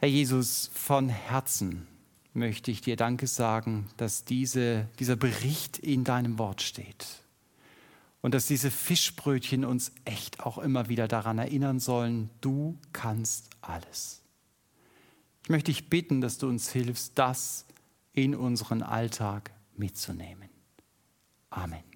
Herr 0.00 0.08
Jesus, 0.08 0.70
von 0.72 1.10
Herzen 1.10 1.86
möchte 2.32 2.70
ich 2.70 2.80
dir 2.80 2.96
Danke 2.96 3.26
sagen, 3.26 3.90
dass 3.98 4.24
diese, 4.24 4.88
dieser 4.98 5.14
Bericht 5.14 5.76
in 5.78 6.04
deinem 6.04 6.38
Wort 6.38 6.62
steht. 6.62 7.06
Und 8.22 8.32
dass 8.32 8.46
diese 8.46 8.70
Fischbrötchen 8.70 9.62
uns 9.62 9.92
echt 10.06 10.40
auch 10.40 10.56
immer 10.56 10.88
wieder 10.88 11.06
daran 11.06 11.36
erinnern 11.36 11.80
sollen, 11.80 12.30
du 12.40 12.78
kannst 12.94 13.50
alles. 13.60 14.22
Ich 15.42 15.50
möchte 15.50 15.70
dich 15.70 15.90
bitten, 15.90 16.22
dass 16.22 16.38
du 16.38 16.48
uns 16.48 16.72
hilfst, 16.72 17.12
das 17.16 17.66
in 18.14 18.34
unseren 18.34 18.82
Alltag 18.82 19.50
mitzunehmen. 19.76 20.48
Amen. 21.50 21.89